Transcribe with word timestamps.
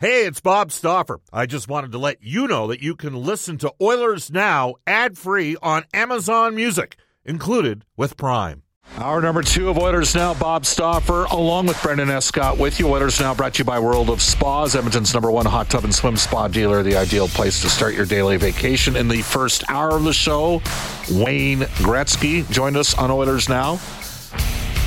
Hey, 0.00 0.26
it's 0.26 0.40
Bob 0.40 0.70
Stauffer. 0.70 1.18
I 1.32 1.46
just 1.46 1.66
wanted 1.66 1.90
to 1.90 1.98
let 1.98 2.22
you 2.22 2.46
know 2.46 2.68
that 2.68 2.80
you 2.80 2.94
can 2.94 3.16
listen 3.16 3.58
to 3.58 3.74
Oilers 3.82 4.30
Now 4.30 4.76
ad 4.86 5.18
free 5.18 5.56
on 5.60 5.86
Amazon 5.92 6.54
Music, 6.54 6.96
included 7.24 7.84
with 7.96 8.16
Prime. 8.16 8.62
Our 8.98 9.20
number 9.20 9.42
two 9.42 9.68
of 9.68 9.76
Oilers 9.76 10.14
Now, 10.14 10.34
Bob 10.34 10.66
Stauffer, 10.66 11.24
along 11.24 11.66
with 11.66 11.82
Brendan 11.82 12.10
Escott 12.10 12.58
with 12.58 12.78
you. 12.78 12.86
Oilers 12.86 13.18
Now 13.18 13.34
brought 13.34 13.54
to 13.54 13.58
you 13.58 13.64
by 13.64 13.80
World 13.80 14.08
of 14.08 14.22
Spas, 14.22 14.76
Edmonton's 14.76 15.12
number 15.12 15.32
one 15.32 15.46
hot 15.46 15.68
tub 15.68 15.82
and 15.82 15.92
swim 15.92 16.16
spa 16.16 16.46
dealer, 16.46 16.84
the 16.84 16.94
ideal 16.94 17.26
place 17.26 17.60
to 17.62 17.68
start 17.68 17.94
your 17.94 18.06
daily 18.06 18.36
vacation. 18.36 18.94
In 18.94 19.08
the 19.08 19.22
first 19.22 19.68
hour 19.68 19.96
of 19.96 20.04
the 20.04 20.12
show, 20.12 20.62
Wayne 21.10 21.62
Gretzky 21.82 22.48
joined 22.52 22.76
us 22.76 22.96
on 22.96 23.10
Oilers 23.10 23.48
Now 23.48 23.80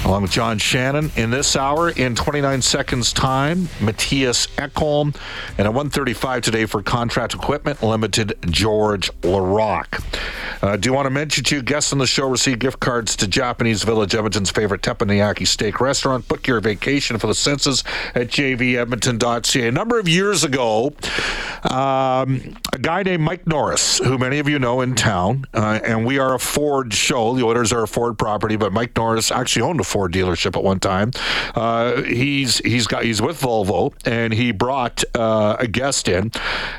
along 0.05 0.23
with 0.23 0.31
John 0.31 0.57
Shannon. 0.57 1.11
In 1.15 1.29
this 1.29 1.55
hour, 1.55 1.89
in 1.89 2.15
29 2.15 2.61
seconds' 2.61 3.13
time, 3.13 3.67
Mattias 3.79 4.47
Ekholm, 4.55 5.15
and 5.57 5.67
at 5.67 5.73
135 5.73 6.41
today 6.41 6.65
for 6.65 6.81
Contract 6.81 7.33
Equipment 7.33 7.83
Limited, 7.83 8.37
George 8.49 9.11
Laraque. 9.21 10.03
Uh, 10.61 10.77
do 10.77 10.89
you 10.89 10.93
want 10.93 11.07
to 11.07 11.09
mention 11.09 11.43
to 11.43 11.55
you, 11.55 11.61
guests 11.61 11.91
on 11.91 11.99
the 11.99 12.05
show 12.05 12.27
receive 12.27 12.59
gift 12.59 12.79
cards 12.79 13.15
to 13.15 13.27
Japanese 13.27 13.83
Village, 13.83 14.13
Edmonton's 14.13 14.51
favorite 14.51 14.81
teppanyaki 14.81 15.47
steak 15.47 15.81
restaurant. 15.81 16.27
Book 16.27 16.47
your 16.47 16.59
vacation 16.59 17.17
for 17.17 17.27
the 17.27 17.33
senses 17.33 17.83
at 18.13 18.27
jvedmonton.ca. 18.27 19.67
A 19.67 19.71
number 19.71 19.99
of 19.99 20.07
years 20.07 20.43
ago, 20.43 20.93
um, 21.63 22.55
a 22.73 22.79
guy 22.79 23.03
named 23.03 23.23
Mike 23.23 23.47
Norris, 23.47 23.97
who 23.99 24.17
many 24.17 24.39
of 24.39 24.47
you 24.47 24.59
know 24.59 24.81
in 24.81 24.95
town, 24.95 25.45
uh, 25.53 25.79
and 25.83 26.05
we 26.05 26.19
are 26.19 26.35
a 26.35 26.39
Ford 26.39 26.93
show. 26.93 27.33
The 27.35 27.43
Oilers 27.43 27.73
are 27.73 27.83
a 27.83 27.87
Ford 27.87 28.17
property, 28.17 28.55
but 28.55 28.71
Mike 28.71 28.95
Norris 28.95 29.31
actually 29.31 29.63
owned 29.63 29.79
a 29.79 29.83
Ford 29.91 30.13
dealership 30.13 30.55
at 30.55 30.63
one 30.63 30.79
time. 30.79 31.11
Uh, 31.53 32.01
he's 32.03 32.59
he's 32.59 32.87
got 32.87 33.03
he's 33.03 33.21
with 33.21 33.39
Volvo, 33.39 33.93
and 34.05 34.33
he 34.33 34.51
brought 34.51 35.03
uh, 35.13 35.57
a 35.59 35.67
guest 35.67 36.07
in, 36.07 36.31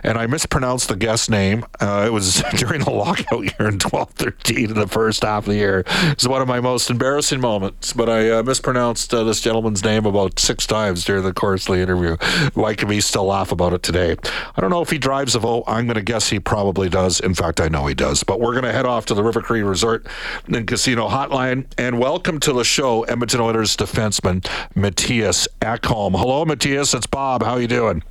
and 0.03 0.19
I 0.19 0.27
mispronounced 0.27 0.89
the 0.89 0.97
guest 0.97 1.31
name. 1.31 1.65
Uh, 1.81 2.05
it 2.07 2.13
was 2.13 2.43
during 2.57 2.83
the 2.83 2.91
lockout 2.91 3.43
year 3.43 3.69
in 3.69 3.79
12-13 3.79 4.71
in 4.71 4.75
the 4.75 4.89
first 4.89 5.23
half 5.23 5.45
of 5.45 5.53
the 5.53 5.57
year. 5.57 5.85
It's 5.87 6.27
one 6.27 6.43
of 6.43 6.49
my 6.49 6.61
most 6.61 6.91
embarrassing 6.91 7.41
moments, 7.41 7.93
but 7.93 8.09
I 8.09 8.31
uh, 8.31 8.43
mispronounced 8.43 9.13
uh, 9.13 9.25
this 9.25 9.41
gentleman's 9.41 9.85
name 9.85 10.07
about 10.07 10.39
six 10.39 10.67
times 10.67 11.05
during 11.05 11.23
the 11.23 11.35
course 11.35 11.69
of 11.69 11.77
the 11.77 11.83
interview. 11.83 12.17
Why 12.55 12.75
can 12.75 12.89
we 12.89 13.01
still 13.01 13.27
laugh 13.27 13.53
about 13.53 13.73
it 13.73 13.83
today? 13.83 14.17
I 14.57 14.61
don't 14.61 14.71
know 14.71 14.83
if 14.83 14.91
he 14.91 14.99
drives 14.99 15.35
a 15.35 15.39
Volvo. 15.39 15.65
I'm 15.67 15.87
going 15.87 15.97
to 15.97 16.03
guess 16.03 16.31
he 16.31 16.41
probably 16.41 16.89
does. 16.89 17.21
In 17.21 17.35
fact, 17.35 17.61
I 17.61 17.69
know 17.69 17.87
he 17.87 17.95
does. 17.95 18.23
But 18.23 18.41
we're 18.41 18.53
going 18.53 18.65
to 18.65 18.73
head 18.73 18.87
off 18.87 19.07
to 19.07 19.15
the 19.15 19.23
River 19.23 19.43
Cree 19.43 19.63
Resort 19.63 20.07
and 20.47 20.67
Casino 20.67 21.09
Hotline, 21.09 21.67
and 21.77 21.99
welcome 21.99 22.41
to 22.41 22.53
the 22.53 22.65
show 22.65 23.02
Edmonton 23.09 23.41
Oilers 23.41 23.77
defenseman 23.77 24.43
Mattias 24.75 25.49
Ekholm. 25.61 26.13
Hello, 26.19 26.45
Mattias. 26.45 26.95
It's 26.95 27.07
Bob. 27.07 27.43
How 27.43 27.57
you 27.57 27.69
doing? 27.69 28.03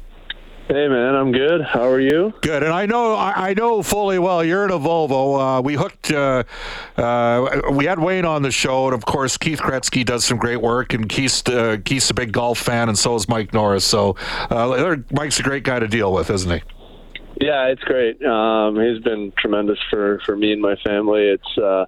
Hey 0.71 0.87
man, 0.87 1.15
I'm 1.15 1.33
good. 1.33 1.61
How 1.63 1.85
are 1.89 1.99
you? 1.99 2.33
Good, 2.39 2.63
and 2.63 2.71
I 2.71 2.85
know 2.85 3.13
I, 3.17 3.53
know 3.53 3.83
fully 3.83 4.19
well 4.19 4.41
you're 4.41 4.63
in 4.63 4.71
a 4.71 4.79
Volvo. 4.79 5.57
Uh, 5.57 5.61
we 5.61 5.73
hooked, 5.73 6.13
uh, 6.13 6.43
uh, 6.95 7.61
we 7.73 7.83
had 7.83 7.99
Wayne 7.99 8.23
on 8.23 8.41
the 8.41 8.51
show, 8.51 8.85
and 8.85 8.93
of 8.93 9.05
course 9.05 9.35
Keith 9.35 9.59
Gretzky 9.59 10.05
does 10.05 10.23
some 10.23 10.37
great 10.37 10.61
work, 10.61 10.93
and 10.93 11.09
Keith's 11.09 11.43
uh, 11.49 11.75
Keith's 11.83 12.09
a 12.09 12.13
big 12.13 12.31
golf 12.31 12.57
fan, 12.57 12.87
and 12.87 12.97
so 12.97 13.15
is 13.15 13.27
Mike 13.27 13.53
Norris. 13.53 13.83
So 13.83 14.15
uh, 14.49 14.95
Mike's 15.11 15.41
a 15.41 15.43
great 15.43 15.65
guy 15.65 15.79
to 15.79 15.89
deal 15.89 16.13
with, 16.13 16.29
isn't 16.29 16.49
he? 16.49 16.63
Yeah, 17.41 17.65
it's 17.67 17.83
great. 17.83 18.23
Um, 18.23 18.79
he's 18.79 19.01
been 19.01 19.33
tremendous 19.35 19.79
for, 19.89 20.21
for 20.25 20.35
me 20.37 20.53
and 20.53 20.61
my 20.61 20.75
family. 20.85 21.23
It's 21.23 21.57
uh, 21.57 21.85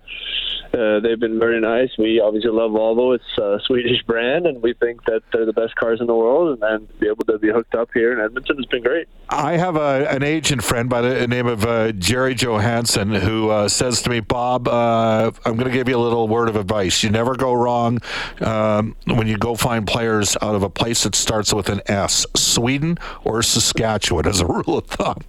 uh, 0.73 0.99
they've 1.01 1.19
been 1.19 1.37
very 1.37 1.61
nice. 1.61 1.91
We 1.99 2.19
obviously 2.19 2.49
love 2.49 2.71
Volvo. 2.71 3.13
It's 3.13 3.37
a 3.37 3.59
Swedish 3.67 4.01
brand, 4.07 4.47
and 4.47 4.63
we 4.63 4.73
think 4.73 5.05
that 5.05 5.21
they're 5.31 5.45
the 5.45 5.53
best 5.53 5.75
cars 5.75 6.01
in 6.01 6.07
the 6.07 6.15
world. 6.15 6.57
And, 6.57 6.63
and 6.63 6.89
to 6.89 6.93
be 6.95 7.07
able 7.07 7.25
to 7.25 7.37
be 7.37 7.49
hooked 7.49 7.75
up 7.75 7.89
here 7.93 8.13
in 8.13 8.19
Edmonton 8.19 8.57
has 8.57 8.65
been 8.65 8.81
great. 8.81 9.07
I 9.29 9.57
have 9.57 9.75
a, 9.75 10.07
an 10.09 10.23
agent 10.23 10.63
friend 10.63 10.89
by 10.89 11.01
the 11.01 11.27
name 11.27 11.45
of 11.45 11.65
uh, 11.65 11.91
Jerry 11.91 12.33
Johansson 12.33 13.13
who 13.13 13.49
uh, 13.49 13.69
says 13.69 14.01
to 14.03 14.09
me, 14.09 14.21
Bob, 14.21 14.67
uh, 14.67 15.31
I'm 15.45 15.55
going 15.55 15.69
to 15.69 15.77
give 15.77 15.87
you 15.87 15.97
a 15.97 16.01
little 16.01 16.27
word 16.27 16.49
of 16.49 16.55
advice. 16.55 17.03
You 17.03 17.11
never 17.11 17.35
go 17.35 17.53
wrong 17.53 17.99
um, 18.41 18.95
when 19.05 19.27
you 19.27 19.37
go 19.37 19.53
find 19.53 19.85
players 19.85 20.35
out 20.41 20.55
of 20.55 20.63
a 20.63 20.69
place 20.69 21.03
that 21.03 21.13
starts 21.13 21.53
with 21.53 21.69
an 21.69 21.81
S, 21.85 22.25
Sweden 22.35 22.97
or 23.23 23.43
Saskatchewan, 23.43 24.25
as 24.25 24.41
a 24.41 24.47
rule 24.47 24.79
of 24.79 24.87
thumb. 24.87 25.21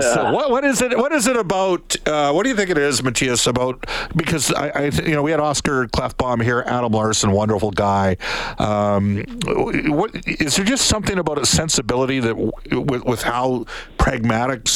So 0.00 0.32
what, 0.32 0.50
what 0.50 0.64
is 0.64 0.80
it? 0.80 0.96
What 0.96 1.12
is 1.12 1.26
it 1.26 1.36
about? 1.36 1.96
Uh, 2.06 2.32
what 2.32 2.44
do 2.44 2.48
you 2.48 2.56
think 2.56 2.70
it 2.70 2.78
is, 2.78 3.00
Mattias? 3.00 3.46
About 3.46 3.86
because 4.14 4.52
I, 4.52 4.68
I 4.68 4.84
you 4.86 5.14
know 5.14 5.22
we 5.22 5.30
had 5.30 5.40
Oscar 5.40 5.86
Klefbom 5.88 6.42
here, 6.42 6.64
Adam 6.66 6.92
Larsson, 6.92 7.32
wonderful 7.32 7.70
guy. 7.70 8.16
Um, 8.58 9.24
what 9.44 10.10
is 10.26 10.56
there 10.56 10.64
just 10.64 10.86
something 10.86 11.18
about 11.18 11.38
a 11.38 11.46
sensibility 11.46 12.20
that 12.20 12.36
with, 12.36 13.04
with 13.04 13.22
how 13.22 13.66
pragmatic 13.98 14.68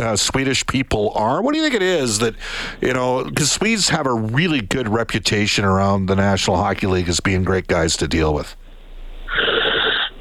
uh, 0.00 0.16
Swedish 0.16 0.66
people 0.66 1.12
are? 1.14 1.42
What 1.42 1.52
do 1.52 1.58
you 1.58 1.64
think 1.64 1.74
it 1.74 1.82
is 1.82 2.18
that 2.20 2.34
you 2.80 2.92
know? 2.92 3.24
Because 3.24 3.50
Swedes 3.52 3.88
have 3.90 4.06
a 4.06 4.14
really 4.14 4.60
good 4.60 4.88
reputation 4.88 5.64
around 5.64 6.06
the 6.06 6.16
National 6.16 6.56
Hockey 6.56 6.86
League 6.86 7.08
as 7.08 7.20
being 7.20 7.44
great 7.44 7.66
guys 7.66 7.96
to 7.98 8.08
deal 8.08 8.32
with. 8.32 8.56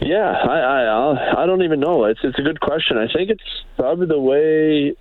Yeah, 0.06 0.32
I 0.32 0.60
I 0.60 0.82
I'll, 0.84 1.18
I 1.38 1.46
don't 1.48 1.64
even 1.64 1.80
know. 1.80 2.06
It's 2.06 2.20
it's 2.24 2.38
a 2.38 2.44
good 2.44 2.62
question. 2.62 2.98
I 2.98 3.12
think 3.12 3.32
it's 3.32 3.42
probably 3.76 4.06
the 4.06 4.20
way 4.20 4.96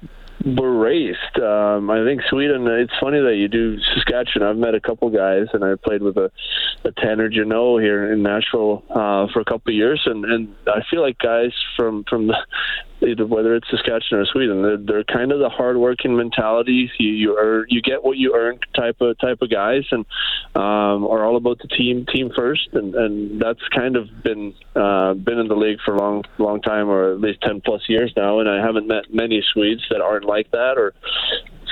we're 0.46 0.78
raised. 0.78 1.38
Um, 1.38 1.90
I 1.90 2.02
think 2.04 2.22
Sweden. 2.30 2.66
It's 2.66 2.92
funny 3.00 3.20
that 3.20 3.36
you 3.36 3.48
do 3.48 3.78
Saskatchewan. 3.94 4.48
I've 4.48 4.56
met 4.56 4.74
a 4.74 4.80
couple 4.80 5.10
guys, 5.10 5.46
and 5.52 5.62
I 5.62 5.74
played 5.76 6.02
with 6.02 6.16
a, 6.16 6.30
a 6.84 6.92
Tanner 6.92 7.28
Jeannot 7.28 7.82
here 7.82 8.12
in 8.12 8.22
Nashville 8.22 8.82
uh, 8.88 9.26
for 9.30 9.40
a 9.40 9.44
couple 9.44 9.72
of 9.72 9.74
years, 9.74 10.00
and 10.06 10.24
and 10.24 10.54
I 10.66 10.80
feel 10.90 11.02
like 11.02 11.18
guys 11.18 11.52
from 11.76 12.04
from 12.08 12.28
the 12.28 12.36
whether 13.28 13.54
it's 13.54 13.68
Saskatchewan 13.70 14.22
or 14.22 14.26
Sweden. 14.26 14.62
They're, 14.62 14.76
they're 14.76 15.04
kind 15.04 15.32
of 15.32 15.38
the 15.38 15.48
hardworking 15.48 16.16
mentality. 16.16 16.90
You 16.98 17.10
you, 17.12 17.36
are, 17.36 17.66
you 17.68 17.82
get 17.82 18.02
what 18.02 18.16
you 18.16 18.34
earn 18.34 18.58
type 18.74 19.00
of 19.00 19.18
type 19.18 19.38
of 19.42 19.50
guys, 19.50 19.84
and 19.90 20.04
um, 20.54 21.06
are 21.06 21.24
all 21.24 21.36
about 21.36 21.58
the 21.58 21.68
team 21.68 22.06
team 22.06 22.30
first, 22.34 22.68
and, 22.72 22.94
and 22.94 23.40
that's 23.40 23.66
kind 23.74 23.96
of 23.96 24.08
been 24.22 24.54
uh, 24.74 25.14
been 25.14 25.38
in 25.38 25.48
the 25.48 25.56
league 25.56 25.78
for 25.84 25.94
a 25.94 25.98
long 25.98 26.24
long 26.38 26.60
time, 26.60 26.88
or 26.88 27.12
at 27.12 27.20
least 27.20 27.40
ten 27.42 27.60
plus 27.60 27.82
years 27.88 28.12
now. 28.16 28.40
And 28.40 28.48
I 28.48 28.64
haven't 28.64 28.86
met 28.86 29.12
many 29.12 29.42
Swedes 29.52 29.82
that 29.90 30.00
aren't 30.00 30.24
like 30.24 30.50
that, 30.52 30.74
or 30.76 30.94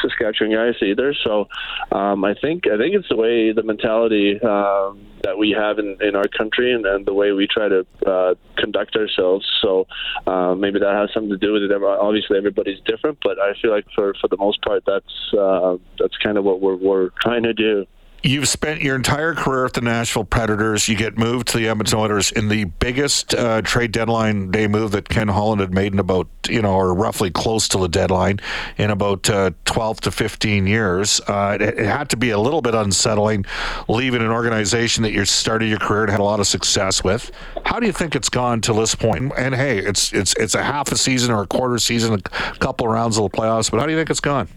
Saskatchewan 0.03 0.55
guys 0.55 0.75
either. 0.83 1.15
So 1.25 1.49
um, 1.91 2.25
I 2.25 2.35
think 2.35 2.67
I 2.67 2.77
think 2.77 2.95
it's 2.95 3.09
the 3.09 3.17
way 3.17 3.53
the 3.53 3.63
mentality 3.63 4.41
um, 4.41 5.07
that 5.23 5.39
we 5.39 5.51
have 5.51 5.79
in, 5.79 5.97
in 6.01 6.17
our 6.17 6.29
country 6.37 6.73
and, 6.73 6.85
and 6.85 7.07
the 7.07 7.15
way 7.15 7.33
we 7.33 7.47
try 7.47 7.69
to 7.69 7.87
uh, 8.07 8.35
conduct 8.57 8.97
ourselves. 8.97 9.47
So 9.63 9.87
uh, 10.27 10.55
maybe 10.55 10.79
that 10.81 10.95
has 10.95 11.11
something 11.15 11.31
to 11.31 11.39
do 11.39 11.53
with 11.53 11.63
it. 11.63 11.73
Obviously, 11.73 12.37
everybody's 12.37 12.81
different, 12.85 13.19
but 13.23 13.39
I 13.39 13.55
feel 13.61 13.71
like 13.71 13.87
for 13.95 14.15
for 14.21 14.29
the 14.29 14.37
most 14.37 14.61
part, 14.63 14.83
that's 14.87 15.35
uh, 15.39 15.77
that's 15.99 16.17
kind 16.19 16.37
of 16.37 16.45
what 16.45 16.61
we're 16.61 16.77
we're 16.77 17.11
trying 17.21 17.45
to 17.45 17.55
do 17.55 17.87
you've 18.22 18.49
spent 18.49 18.81
your 18.81 18.94
entire 18.94 19.34
career 19.34 19.66
at 19.66 19.72
the 19.75 19.81
Nashville 19.81 20.25
Predators. 20.25 20.88
You 20.88 20.97
get 20.97 21.19
moved 21.19 21.49
to 21.49 21.59
the 21.59 21.69
Edmonton 21.69 21.99
Oilers 21.99 22.31
in 22.31 22.49
the 22.49 22.65
biggest 22.65 23.34
uh, 23.34 23.62
trade 23.62 23.93
deadline 23.93 24.50
day 24.50 24.66
move 24.66 24.93
that 24.93 25.09
Ken 25.09 25.28
Holland 25.28 25.60
had 25.60 25.75
made 25.75 25.93
in 25.93 25.99
about, 25.99 26.28
you 26.49 26.62
know, 26.62 26.75
or 26.75 26.94
roughly 26.94 27.31
close 27.31 27.69
to 27.69 27.78
the 27.78 27.88
deadline 27.88 28.41
in 28.78 28.91
about 28.91 29.28
uh, 29.28 29.50
12 29.65 30.03
to 30.03 30.10
15 30.10 30.66
years. 30.66 31.21
Uh, 31.27 31.59
it, 31.60 31.78
it, 31.78 31.93
had 31.93 32.09
to 32.10 32.16
be 32.16 32.31
a 32.31 32.38
little 32.38 32.62
bit 32.62 32.75
unsettling 32.75 33.44
leaving 33.88 34.22
an 34.22 34.31
organization 34.31 35.03
that 35.03 35.12
you 35.12 35.25
started 35.25 35.69
your 35.69 35.78
career 35.78 36.03
and 36.03 36.10
had 36.10 36.21
a 36.21 36.25
lot 36.25 36.41
of 36.41 36.47
success 36.47 37.04
with. 37.04 37.31
How 37.65 37.81
do 37.81 37.87
you 37.87 37.93
think 37.93 38.15
it's 38.15 38.28
gone 38.28 38.60
to 38.62 38.72
this 38.72 38.94
point? 38.94 39.33
And 39.37 39.54
hey, 39.54 39.78
it's 39.78 40.12
it's 40.12 40.34
it's 40.37 40.54
a 40.54 40.62
half 40.62 40.91
a 40.93 40.97
season 40.97 41.33
or 41.33 41.43
a 41.43 41.47
quarter 41.47 41.78
season, 41.78 42.15
a 42.15 42.21
couple 42.59 42.87
rounds 42.89 43.19
of 43.19 43.31
the 43.31 43.37
playoffs, 43.37 43.71
but 43.71 43.81
how 43.81 43.87
do 43.87 43.93
you 43.93 43.99
think 43.99 44.10
it's 44.10 44.21
gone? 44.21 44.49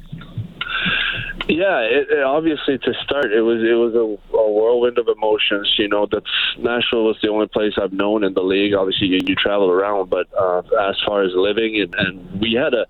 Yeah, 1.48 1.82
it, 1.82 2.10
it, 2.10 2.24
obviously 2.24 2.80
to 2.80 2.94
start, 3.04 3.32
it 3.32 3.42
was 3.42 3.62
it 3.62 3.78
was 3.78 3.94
a, 3.94 4.36
a, 4.36 4.52
whirlwind 4.52 4.98
of 4.98 5.08
emotions. 5.08 5.72
You 5.78 5.88
know, 5.88 6.08
that's 6.12 6.26
Nashville 6.58 7.06
was 7.06 7.18
the 7.22 7.30
only 7.30 7.48
place 7.48 7.74
I've 7.80 7.94
known 7.94 8.24
in 8.24 8.34
the 8.34 8.42
league. 8.42 8.74
Obviously, 8.74 9.08
you, 9.08 9.20
you 9.28 9.36
travel 9.36 9.70
around, 9.70 10.10
but 10.10 10.28
uh, 10.36 10.64
as 10.90 10.96
far 11.06 11.22
as 11.22 11.32
living, 11.36 11.80
and, 11.80 11.94
and 11.96 12.42
we 12.42 12.54
had 12.54 12.74
a 12.74 12.88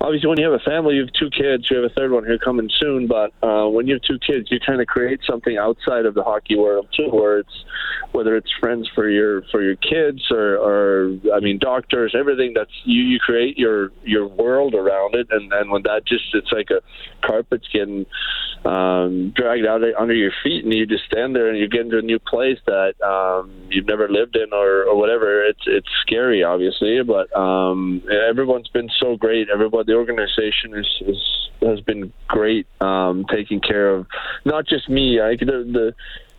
obviously 0.00 0.28
when 0.28 0.38
you 0.38 0.50
have 0.50 0.60
a 0.60 0.64
family, 0.64 0.96
you 0.96 1.02
have 1.02 1.12
two 1.12 1.30
kids. 1.30 1.70
You 1.70 1.82
have 1.82 1.90
a 1.90 1.94
third 1.94 2.10
one 2.10 2.24
here 2.24 2.38
coming 2.38 2.70
soon, 2.78 3.06
but 3.06 3.32
uh, 3.42 3.68
when 3.68 3.86
you 3.86 3.94
have 3.94 4.02
two 4.02 4.18
kids, 4.18 4.50
you 4.50 4.58
kind 4.64 4.80
of 4.80 4.86
create 4.86 5.20
something 5.28 5.56
outside 5.56 6.06
of 6.06 6.14
the 6.14 6.22
hockey 6.22 6.56
world 6.56 6.88
too, 6.96 7.08
where 7.10 7.38
it's 7.38 7.64
whether 8.12 8.36
it's 8.36 8.50
friends 8.58 8.88
for 8.94 9.08
your 9.08 9.42
for 9.50 9.62
your 9.62 9.76
kids 9.76 10.30
or, 10.30 10.56
or 10.56 11.16
I 11.34 11.40
mean 11.40 11.58
doctors, 11.58 12.14
everything 12.18 12.52
that's 12.54 12.70
you 12.84 13.02
you 13.02 13.18
create 13.18 13.58
your 13.58 13.92
your 14.02 14.26
world 14.26 14.74
around 14.74 15.14
it, 15.14 15.28
and 15.30 15.50
then 15.50 15.70
when 15.70 15.82
that 15.82 16.06
just 16.06 16.24
it's 16.34 16.50
like 16.52 16.70
a 16.70 16.80
carpet's 17.26 17.68
getting 17.72 18.06
um, 18.64 19.32
dragged 19.34 19.66
out 19.66 19.82
under 19.98 20.14
your 20.14 20.32
feet, 20.42 20.64
and 20.64 20.72
you 20.72 20.86
just 20.86 21.04
stand 21.04 21.34
there 21.34 21.48
and 21.48 21.58
you 21.58 21.68
get 21.68 21.82
into 21.82 21.98
a 21.98 22.02
new 22.02 22.18
place 22.18 22.58
that 22.66 23.00
um, 23.02 23.50
you've 23.70 23.86
never 23.86 24.08
lived 24.08 24.36
in 24.36 24.52
or, 24.52 24.84
or 24.84 24.96
whatever. 24.96 25.44
It's 25.44 25.62
it's 25.66 25.88
scary, 26.02 26.42
obviously, 26.42 27.02
but 27.02 27.34
um, 27.36 28.02
everyone's 28.28 28.68
been 28.68 28.90
so 29.00 29.16
great. 29.16 29.48
Everybody, 29.52 29.89
the 29.90 29.96
organization 29.96 30.78
is, 30.78 30.86
is 31.06 31.48
has 31.62 31.80
been 31.80 32.12
great, 32.28 32.66
um, 32.80 33.26
taking 33.28 33.60
care 33.60 33.94
of 33.96 34.06
not 34.44 34.66
just 34.66 34.88
me. 34.88 35.20
I 35.20 35.36
the, 35.36 35.44
the 35.44 35.94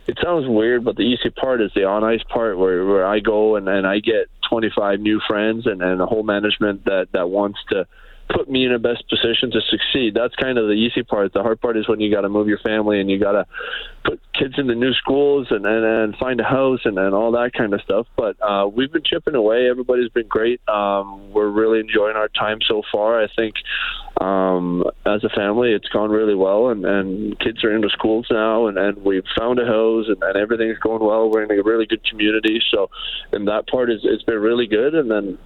it 0.06 0.18
sounds 0.22 0.48
weird, 0.48 0.84
but 0.84 0.96
the 0.96 1.02
easy 1.02 1.30
part 1.30 1.60
is 1.60 1.70
the 1.74 1.84
on 1.84 2.02
ice 2.02 2.22
part 2.28 2.58
where, 2.58 2.84
where 2.84 3.06
I 3.06 3.20
go 3.20 3.56
and, 3.56 3.68
and 3.68 3.86
I 3.86 4.00
get 4.00 4.28
25 4.48 5.00
new 5.00 5.20
friends 5.28 5.66
and, 5.66 5.80
and 5.80 6.00
a 6.00 6.06
whole 6.06 6.24
management 6.24 6.86
that, 6.86 7.08
that 7.12 7.28
wants 7.28 7.60
to 7.70 7.86
put 8.28 8.50
me 8.50 8.64
in 8.64 8.72
a 8.72 8.78
best 8.78 9.04
position 9.08 9.50
to 9.52 9.60
succeed. 9.70 10.14
That's 10.14 10.34
kind 10.36 10.58
of 10.58 10.66
the 10.66 10.72
easy 10.72 11.02
part. 11.02 11.32
The 11.32 11.42
hard 11.42 11.60
part 11.60 11.76
is 11.76 11.88
when 11.88 12.00
you 12.00 12.12
got 12.12 12.22
to 12.22 12.28
move 12.28 12.48
your 12.48 12.58
family 12.58 13.00
and 13.00 13.10
you 13.10 13.20
got 13.20 13.32
to 13.32 13.46
put 14.04 14.20
kids 14.34 14.54
into 14.56 14.74
new 14.74 14.92
schools 14.94 15.48
and, 15.50 15.66
and, 15.66 15.84
and 15.84 16.16
find 16.16 16.40
a 16.40 16.44
house 16.44 16.80
and, 16.84 16.98
and 16.98 17.14
all 17.14 17.32
that 17.32 17.52
kind 17.56 17.74
of 17.74 17.80
stuff. 17.82 18.06
But 18.16 18.36
uh, 18.42 18.66
we've 18.66 18.92
been 18.92 19.02
chipping 19.04 19.34
away. 19.34 19.68
Everybody's 19.68 20.10
been 20.10 20.28
great. 20.28 20.66
Um, 20.68 21.32
we're 21.32 21.50
really 21.50 21.80
enjoying 21.80 22.16
our 22.16 22.28
time 22.28 22.58
so 22.66 22.82
far. 22.90 23.22
I 23.22 23.28
think 23.36 23.54
um, 24.20 24.84
as 25.06 25.24
a 25.24 25.28
family, 25.28 25.72
it's 25.72 25.88
gone 25.88 26.10
really 26.10 26.34
well, 26.34 26.68
and, 26.68 26.84
and 26.84 27.38
kids 27.40 27.64
are 27.64 27.74
into 27.74 27.88
schools 27.90 28.26
now, 28.30 28.66
and, 28.66 28.78
and 28.78 28.98
we've 29.04 29.24
found 29.36 29.58
a 29.58 29.66
house, 29.66 30.06
and, 30.08 30.22
and 30.22 30.36
everything's 30.36 30.78
going 30.78 31.04
well. 31.04 31.30
We're 31.30 31.44
in 31.44 31.50
a 31.50 31.62
really 31.62 31.86
good 31.86 32.04
community, 32.04 32.62
so 32.70 32.90
and 33.32 33.48
that 33.48 33.66
part 33.68 33.90
is 33.90 34.00
it's 34.04 34.22
been 34.22 34.40
really 34.40 34.66
good. 34.66 34.94
And 34.94 35.10
then 35.10 35.38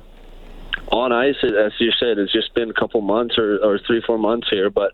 on 0.93 1.13
ice, 1.13 1.37
as 1.43 1.73
you 1.79 1.91
said, 1.99 2.19
it's 2.19 2.33
just 2.33 2.55
been 2.55 2.71
a 2.71 2.75
couple 2.75 3.01
months 3.01 3.37
or, 3.39 3.59
or 3.63 3.79
three, 3.87 4.03
four 4.07 4.19
months 4.19 4.49
here, 4.51 4.71
but 4.71 4.93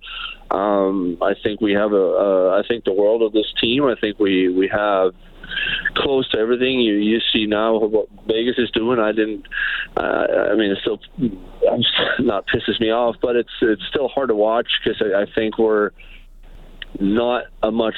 um, 0.50 1.18
I 1.20 1.34
think 1.42 1.60
we 1.60 1.72
have 1.72 1.92
a, 1.92 1.96
a. 1.96 2.60
I 2.60 2.66
think 2.66 2.84
the 2.84 2.92
world 2.92 3.22
of 3.22 3.32
this 3.32 3.52
team. 3.60 3.84
I 3.84 3.94
think 4.00 4.18
we 4.18 4.48
we 4.48 4.68
have 4.68 5.12
close 5.96 6.28
to 6.30 6.38
everything. 6.38 6.80
You 6.80 6.94
you 6.94 7.20
see 7.32 7.46
now 7.46 7.78
what 7.78 8.08
Vegas 8.26 8.56
is 8.58 8.70
doing. 8.70 8.98
I 8.98 9.12
didn't. 9.12 9.46
Uh, 9.96 10.26
I 10.52 10.54
mean, 10.54 10.70
it 10.70 10.78
still 10.80 10.98
not 12.18 12.46
pisses 12.46 12.80
me 12.80 12.90
off, 12.90 13.16
but 13.20 13.36
it's 13.36 13.52
it's 13.60 13.82
still 13.88 14.08
hard 14.08 14.28
to 14.28 14.34
watch 14.34 14.68
because 14.82 15.00
I, 15.02 15.22
I 15.22 15.26
think 15.34 15.58
we're 15.58 15.90
not 17.00 17.44
a 17.62 17.70
much 17.70 17.96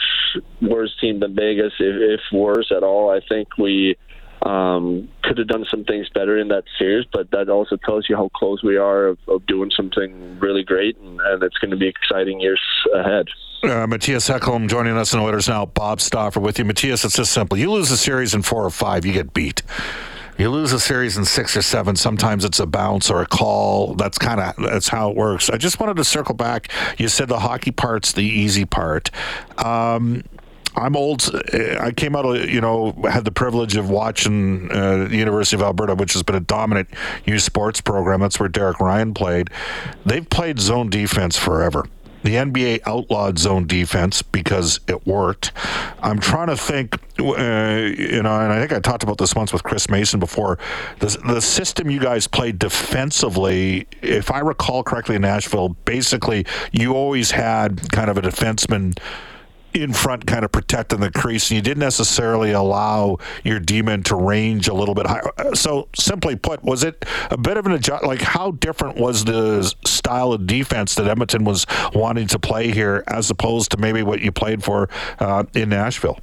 worse 0.62 0.94
team 1.00 1.20
than 1.20 1.34
Vegas, 1.34 1.72
if, 1.80 2.20
if 2.20 2.20
worse 2.32 2.72
at 2.74 2.82
all. 2.82 3.10
I 3.10 3.20
think 3.28 3.56
we 3.58 3.96
um, 4.44 5.08
could 5.23 5.38
have 5.38 5.49
done 5.49 5.64
some 5.70 5.85
things 5.85 6.08
better 6.11 6.38
in 6.38 6.49
that 6.49 6.64
series, 6.79 7.06
but 7.12 7.31
that 7.31 7.49
also 7.49 7.76
tells 7.76 8.08
you 8.08 8.17
how 8.17 8.31
close 8.35 8.62
we 8.62 8.76
are 8.76 9.06
of, 9.06 9.19
of 9.26 9.46
doing 9.46 9.70
something 9.75 10.38
really 10.38 10.62
great, 10.62 10.96
and, 10.99 11.20
and 11.20 11.43
it's 11.43 11.56
going 11.58 11.70
to 11.70 11.76
be 11.76 11.88
exciting 11.88 12.41
years 12.41 12.61
ahead. 12.94 13.26
Uh, 13.62 13.87
Mattias 13.87 14.29
Ekholm 14.32 14.69
joining 14.69 14.96
us 14.99 15.14
in 15.14 15.20
Oilers 15.20 15.49
Now. 15.49 15.64
Bob 15.64 16.02
Stauffer 16.02 16.41
with 16.41 16.58
you. 16.58 16.67
Mattias, 16.67 17.05
it's 17.05 17.17
just 17.17 17.32
simple. 17.32 17.56
You 17.56 17.73
lose 17.73 17.91
a 17.91 17.96
series 17.96 18.35
in 18.35 18.43
four 18.43 18.62
or 18.62 18.70
five, 18.70 19.06
you 19.06 19.12
get 19.14 19.32
beat. 19.32 19.62
You 20.37 20.50
lose 20.50 20.73
a 20.73 20.81
series 20.81 21.17
in 21.17 21.25
six 21.25 21.56
or 21.56 21.62
seven. 21.62 21.94
Sometimes 21.94 22.44
it's 22.44 22.58
a 22.58 22.67
bounce 22.67 23.08
or 23.08 23.23
a 23.23 23.26
call. 23.26 23.94
That's 23.94 24.19
kind 24.19 24.41
of 24.41 24.56
that's 24.56 24.88
how 24.88 25.11
it 25.11 25.17
works. 25.17 25.49
I 25.49 25.56
just 25.56 25.79
wanted 25.79 25.96
to 25.96 26.05
circle 26.05 26.35
back. 26.35 26.70
You 26.99 27.08
said 27.08 27.29
the 27.29 27.38
hockey 27.38 27.70
part's 27.70 28.12
the 28.12 28.25
easy 28.25 28.64
part. 28.64 29.11
Um, 29.64 30.25
I'm 30.76 30.96
old. 30.96 31.30
I 31.52 31.92
came 31.92 32.16
out 32.16 32.24
of, 32.24 32.50
you 32.50 32.60
know, 32.60 32.92
had 33.08 33.24
the 33.24 33.30
privilege 33.30 33.76
of 33.76 33.90
watching 33.90 34.70
uh, 34.72 35.04
the 35.08 35.16
University 35.16 35.56
of 35.56 35.62
Alberta, 35.62 35.94
which 35.94 36.14
has 36.14 36.22
been 36.22 36.34
a 36.34 36.40
dominant 36.40 36.88
youth 37.24 37.42
sports 37.42 37.80
program. 37.80 38.20
That's 38.20 38.40
where 38.40 38.48
Derek 38.48 38.80
Ryan 38.80 39.14
played. 39.14 39.50
They've 40.04 40.28
played 40.28 40.58
zone 40.58 40.90
defense 40.90 41.38
forever. 41.38 41.86
The 42.24 42.36
NBA 42.36 42.80
outlawed 42.86 43.38
zone 43.38 43.66
defense 43.66 44.22
because 44.22 44.80
it 44.88 45.06
worked. 45.06 45.52
I'm 46.02 46.18
trying 46.18 46.46
to 46.46 46.56
think, 46.56 46.94
uh, 47.20 47.22
you 47.22 48.22
know, 48.22 48.40
and 48.40 48.50
I 48.50 48.58
think 48.60 48.72
I 48.72 48.80
talked 48.80 49.02
about 49.02 49.18
this 49.18 49.34
once 49.34 49.52
with 49.52 49.62
Chris 49.62 49.90
Mason 49.90 50.20
before. 50.20 50.58
The, 51.00 51.18
the 51.26 51.42
system 51.42 51.90
you 51.90 52.00
guys 52.00 52.26
played 52.26 52.58
defensively, 52.58 53.86
if 54.00 54.30
I 54.30 54.38
recall 54.38 54.82
correctly 54.82 55.16
in 55.16 55.22
Nashville, 55.22 55.76
basically 55.84 56.46
you 56.72 56.94
always 56.94 57.30
had 57.30 57.92
kind 57.92 58.08
of 58.08 58.16
a 58.16 58.22
defenseman 58.22 58.98
in 59.74 59.92
front 59.92 60.26
kind 60.26 60.44
of 60.44 60.52
protecting 60.52 61.00
the 61.00 61.10
crease 61.10 61.50
and 61.50 61.56
you 61.56 61.62
didn't 61.62 61.80
necessarily 61.80 62.52
allow 62.52 63.18
your 63.42 63.58
D-man 63.58 64.02
to 64.04 64.14
range 64.14 64.68
a 64.68 64.74
little 64.74 64.94
bit 64.94 65.06
higher. 65.06 65.22
So 65.54 65.88
simply 65.96 66.36
put 66.36 66.62
was 66.62 66.84
it 66.84 67.04
a 67.30 67.36
bit 67.36 67.56
of 67.56 67.66
an 67.66 67.72
adjust 67.72 68.04
like 68.04 68.20
how 68.20 68.52
different 68.52 68.96
was 68.96 69.24
the 69.24 69.62
style 69.84 70.32
of 70.32 70.46
defense 70.46 70.94
that 70.94 71.06
edmonton 71.06 71.44
was 71.44 71.66
wanting 71.94 72.26
to 72.28 72.38
play 72.38 72.70
here 72.70 73.02
as 73.08 73.30
opposed 73.30 73.70
to 73.72 73.76
maybe 73.76 74.02
what 74.02 74.20
you 74.20 74.30
played 74.30 74.62
for 74.62 74.88
uh, 75.18 75.44
in 75.54 75.68
nashville 75.68 76.18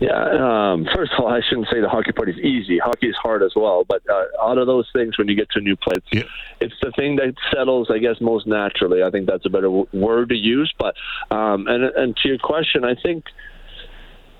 yeah. 0.00 0.72
Um, 0.72 0.86
first 0.94 1.12
of 1.12 1.24
all, 1.24 1.32
I 1.32 1.40
shouldn't 1.48 1.68
say 1.70 1.80
the 1.80 1.88
hockey 1.88 2.12
part 2.12 2.28
is 2.28 2.38
easy. 2.38 2.78
Hockey 2.78 3.08
is 3.08 3.16
hard 3.16 3.42
as 3.42 3.52
well. 3.54 3.84
But 3.84 4.02
uh, 4.10 4.24
out 4.42 4.58
of 4.58 4.66
those 4.66 4.88
things, 4.92 5.18
when 5.18 5.28
you 5.28 5.36
get 5.36 5.50
to 5.50 5.58
a 5.58 5.62
new 5.62 5.76
place, 5.76 6.02
yeah. 6.12 6.22
it's 6.60 6.74
the 6.82 6.92
thing 6.92 7.16
that 7.16 7.34
settles, 7.52 7.88
I 7.90 7.98
guess, 7.98 8.20
most 8.20 8.46
naturally. 8.46 9.02
I 9.02 9.10
think 9.10 9.26
that's 9.26 9.46
a 9.46 9.50
better 9.50 9.68
w- 9.68 9.86
word 9.92 10.30
to 10.30 10.36
use. 10.36 10.72
But 10.78 10.94
um, 11.30 11.66
and 11.68 11.84
and 11.84 12.16
to 12.18 12.28
your 12.28 12.38
question, 12.38 12.84
I 12.84 12.94
think 13.00 13.24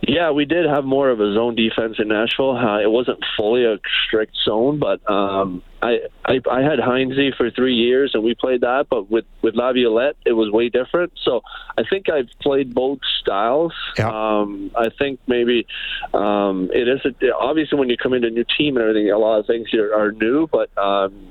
yeah, 0.06 0.30
we 0.32 0.44
did 0.44 0.66
have 0.66 0.84
more 0.84 1.08
of 1.08 1.20
a 1.20 1.34
zone 1.34 1.54
defense 1.54 1.96
in 1.98 2.08
Nashville. 2.08 2.56
Uh, 2.56 2.80
it 2.80 2.90
wasn't 2.90 3.24
fully 3.36 3.64
a 3.64 3.78
strict 4.06 4.36
zone, 4.44 4.78
but 4.78 5.08
um, 5.10 5.62
I, 5.82 6.00
I 6.24 6.40
I 6.50 6.62
had 6.62 6.78
Hynes 6.78 7.36
for 7.36 7.50
three 7.50 7.74
years, 7.74 8.10
and 8.14 8.22
we 8.22 8.34
played 8.34 8.62
that. 8.62 8.86
But 8.90 9.10
with 9.10 9.24
with 9.42 9.54
Laviolette, 9.54 10.16
it 10.26 10.32
was 10.32 10.50
way 10.50 10.68
different. 10.68 11.12
So 11.24 11.42
I 11.78 11.84
think 11.88 12.10
I've 12.10 12.28
played 12.40 12.74
both 12.74 12.98
styles. 13.20 13.72
Yeah. 13.98 14.08
Um, 14.08 14.70
I 14.76 14.90
think 14.90 15.20
maybe 15.26 15.66
um, 16.12 16.70
it 16.72 16.88
is 16.88 17.00
a, 17.04 17.34
obviously 17.34 17.78
when 17.78 17.88
you 17.88 17.96
come 17.96 18.12
into 18.12 18.28
a 18.28 18.30
new 18.30 18.44
team 18.58 18.76
and 18.76 18.82
everything, 18.86 19.10
a 19.10 19.18
lot 19.18 19.38
of 19.38 19.46
things 19.46 19.72
are, 19.74 19.94
are 19.94 20.12
new, 20.12 20.48
but 20.48 20.76
um, 20.76 21.30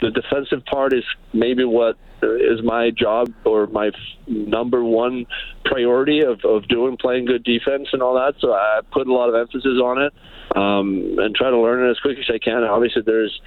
the 0.00 0.10
defensive 0.10 0.64
part 0.66 0.92
is 0.92 1.04
maybe 1.32 1.64
what 1.64 1.96
is 2.22 2.62
my 2.62 2.90
job 2.90 3.32
or 3.44 3.66
my 3.66 3.90
number 4.26 4.82
one 4.82 5.26
priority 5.64 6.20
of, 6.20 6.44
of 6.44 6.68
doing 6.68 6.96
playing 6.96 7.24
good 7.24 7.44
defense 7.44 7.88
and 7.92 8.02
all 8.02 8.14
that. 8.14 8.34
So 8.40 8.52
I 8.52 8.80
put 8.92 9.06
a 9.06 9.12
lot 9.12 9.28
of 9.28 9.34
emphasis 9.34 9.78
on 9.82 10.02
it 10.02 10.12
um, 10.54 11.16
and 11.18 11.34
try 11.34 11.50
to 11.50 11.58
learn 11.58 11.86
it 11.86 11.90
as 11.90 11.98
quick 12.00 12.18
as 12.18 12.26
I 12.32 12.38
can. 12.38 12.62
Obviously, 12.62 13.02
there's 13.02 13.40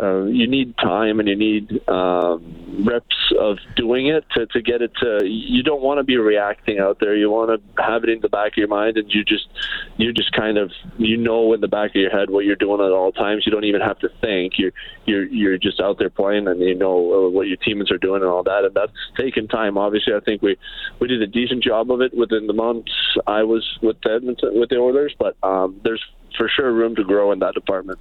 uh, 0.00 0.22
you 0.24 0.46
need 0.46 0.76
time 0.78 1.18
and 1.20 1.28
you 1.28 1.36
need 1.36 1.88
um, 1.88 2.84
reps 2.86 3.32
of 3.38 3.58
doing 3.76 4.08
it 4.08 4.24
to, 4.34 4.46
to 4.46 4.62
get 4.62 4.82
it 4.82 4.92
to. 5.00 5.20
You 5.24 5.62
don't 5.62 5.82
want 5.82 5.98
to 5.98 6.04
be 6.04 6.16
reacting 6.16 6.78
out 6.78 6.98
there. 7.00 7.16
You 7.16 7.30
want 7.30 7.50
to 7.50 7.82
have 7.82 8.04
it 8.04 8.10
in 8.10 8.20
the 8.20 8.28
back 8.28 8.52
of 8.52 8.56
your 8.56 8.68
mind, 8.68 8.96
and 8.96 9.12
you 9.12 9.24
just 9.24 9.48
you 9.96 10.12
just 10.12 10.32
kind 10.32 10.58
of 10.58 10.70
you 10.98 11.16
know 11.16 11.52
in 11.54 11.60
the 11.60 11.68
back 11.68 11.90
of 11.90 11.96
your 11.96 12.10
head 12.10 12.30
what 12.30 12.44
you're 12.44 12.56
doing 12.56 12.80
at 12.80 12.92
all 12.92 13.12
times. 13.12 13.44
You 13.46 13.52
don't 13.52 13.64
even 13.64 13.80
have 13.80 13.98
to 14.00 14.08
think. 14.20 14.54
You're 14.58 14.72
you're 15.06 15.24
you're 15.26 15.58
just 15.58 15.80
out 15.80 15.98
there 15.98 16.10
playing, 16.10 16.48
and 16.48 16.60
you 16.60 16.74
know 16.74 17.26
uh, 17.26 17.28
what 17.30 17.48
your 17.48 17.56
teammates 17.56 17.90
are 17.90 17.98
doing 17.98 18.22
and 18.22 18.30
all 18.30 18.42
that. 18.42 18.64
And 18.64 18.74
that's 18.74 18.92
taken 19.16 19.48
time. 19.48 19.78
Obviously, 19.78 20.14
I 20.14 20.20
think 20.20 20.42
we 20.42 20.56
we 21.00 21.08
did 21.08 21.22
a 21.22 21.26
decent 21.26 21.53
job 21.62 21.90
of 21.90 22.00
it 22.00 22.16
within 22.16 22.46
the 22.46 22.52
months 22.52 22.92
I 23.26 23.42
was 23.42 23.78
with 23.82 23.96
the 24.02 24.12
Edmonton 24.12 24.58
with 24.58 24.70
the 24.70 24.76
Oilers, 24.76 25.14
but 25.18 25.36
um, 25.42 25.80
there's 25.84 26.02
for 26.36 26.48
sure 26.48 26.72
room 26.72 26.96
to 26.96 27.04
grow 27.04 27.32
in 27.32 27.38
that 27.38 27.54
department. 27.54 27.98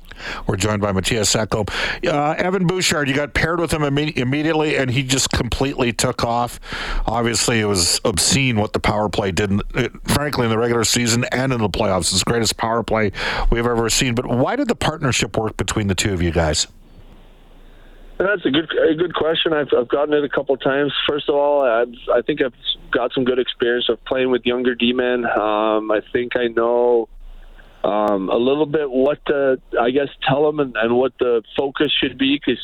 We're 0.48 0.56
joined 0.56 0.82
by 0.82 0.92
Mattias 0.92 1.36
Ekholm. 1.36 1.70
Uh, 2.06 2.34
Evan 2.38 2.66
Bouchard, 2.66 3.08
you 3.08 3.16
got 3.16 3.34
paired 3.34 3.60
with 3.60 3.72
him 3.72 3.82
imme- 3.82 4.18
immediately, 4.18 4.76
and 4.76 4.90
he 4.90 5.04
just 5.04 5.30
completely 5.32 5.94
took 5.94 6.24
off. 6.24 6.60
Obviously, 7.06 7.60
it 7.60 7.66
was 7.66 8.02
obscene 8.04 8.58
what 8.58 8.74
the 8.74 8.80
power 8.80 9.10
play 9.10 9.32
did, 9.32 9.52
in, 9.52 9.62
it, 9.76 9.92
frankly, 10.04 10.46
in 10.46 10.50
the 10.50 10.58
regular 10.58 10.84
season 10.84 11.26
and 11.32 11.54
in 11.54 11.60
the 11.60 11.70
playoffs. 11.70 12.12
It's 12.12 12.24
the 12.24 12.26
greatest 12.32 12.58
power 12.58 12.84
play 12.84 13.12
we've 13.52 13.66
ever 13.66 13.90
seen. 13.90 14.16
But 14.16 14.26
why 14.26 14.56
did 14.56 14.68
the 14.68 14.76
partnership 14.76 15.38
work 15.38 15.58
between 15.58 15.88
the 15.88 15.96
two 15.96 16.14
of 16.14 16.22
you 16.22 16.32
guys? 16.32 16.68
That's 18.24 18.46
a 18.46 18.52
good 18.52 18.70
a 18.78 18.96
good 18.96 19.14
question. 19.14 19.54
I've, 19.54 19.68
I've 19.78 19.90
gotten 19.90 20.14
it 20.14 20.24
a 20.24 20.30
couple 20.30 20.56
of 20.56 20.62
times. 20.62 20.94
First 21.08 21.30
of 21.30 21.36
all, 21.36 21.64
I've, 21.64 21.94
I 22.14 22.22
think 22.22 22.42
I've 22.42 22.54
got 22.92 23.14
some 23.14 23.26
good 23.26 23.40
experience 23.40 23.90
of 23.90 24.04
playing 24.06 24.32
with 24.32 24.46
younger 24.46 24.76
D-men. 24.76 25.26
Um, 25.26 25.92
I 25.92 26.02
think 26.12 26.36
I 26.36 26.48
know 26.48 27.10
um, 27.84 28.30
a 28.30 28.38
little 28.38 28.66
bit 28.66 28.90
what 28.90 29.26
to, 29.26 29.60
I 29.80 29.92
guess, 29.92 30.10
tell 30.28 30.48
him 30.48 30.60
and, 30.60 30.76
and 30.78 30.96
what 30.96 31.14
the 31.20 31.44
focus 31.58 31.92
should 31.92 32.18
be 32.18 32.40
because 32.40 32.60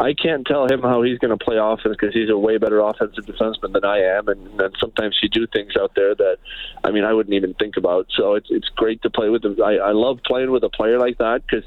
I 0.00 0.14
can't 0.14 0.46
tell 0.46 0.66
him 0.66 0.80
how 0.80 1.02
he's 1.02 1.18
going 1.18 1.36
to 1.36 1.44
play 1.44 1.56
offense 1.58 1.96
because 1.98 2.14
he's 2.14 2.30
a 2.30 2.38
way 2.38 2.56
better 2.56 2.78
offensive 2.78 3.24
defenseman 3.26 3.72
than 3.72 3.84
I 3.84 3.98
am, 4.16 4.28
and, 4.28 4.60
and 4.60 4.76
sometimes 4.78 5.18
you 5.22 5.28
do 5.28 5.46
things 5.48 5.72
out 5.78 5.92
there 5.96 6.14
that, 6.14 6.36
I 6.84 6.92
mean, 6.92 7.04
I 7.04 7.12
wouldn't 7.12 7.34
even 7.34 7.54
think 7.54 7.76
about. 7.76 8.06
So 8.16 8.34
it's 8.34 8.46
it's 8.50 8.68
great 8.76 9.02
to 9.02 9.10
play 9.10 9.28
with 9.28 9.44
him. 9.44 9.56
I, 9.62 9.78
I 9.78 9.92
love 9.92 10.20
playing 10.24 10.52
with 10.52 10.62
a 10.62 10.68
player 10.68 10.98
like 11.00 11.18
that 11.18 11.42
because 11.44 11.64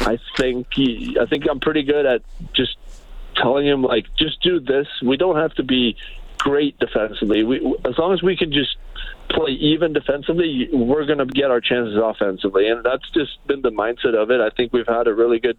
I 0.00 0.18
think 0.36 0.68
he, 0.72 1.16
I 1.20 1.26
think 1.26 1.46
I'm 1.50 1.60
pretty 1.60 1.82
good 1.82 2.06
at 2.06 2.22
just 2.54 2.76
telling 3.36 3.66
him 3.66 3.82
like 3.82 4.06
just 4.16 4.40
do 4.42 4.60
this. 4.60 4.86
We 5.04 5.16
don't 5.16 5.36
have 5.36 5.54
to 5.54 5.62
be 5.62 5.96
great 6.38 6.78
defensively. 6.78 7.44
We, 7.44 7.76
as 7.84 7.98
long 7.98 8.12
as 8.12 8.22
we 8.22 8.36
can 8.36 8.52
just 8.52 8.76
play 9.28 9.50
even 9.52 9.92
defensively, 9.92 10.68
we're 10.72 11.04
going 11.04 11.18
to 11.18 11.26
get 11.26 11.50
our 11.50 11.60
chances 11.60 11.96
offensively, 12.02 12.68
and 12.68 12.84
that's 12.84 13.08
just 13.10 13.44
been 13.46 13.62
the 13.62 13.70
mindset 13.70 14.14
of 14.14 14.30
it. 14.30 14.40
I 14.40 14.50
think 14.50 14.72
we've 14.72 14.86
had 14.86 15.06
a 15.06 15.14
really 15.14 15.38
good 15.38 15.58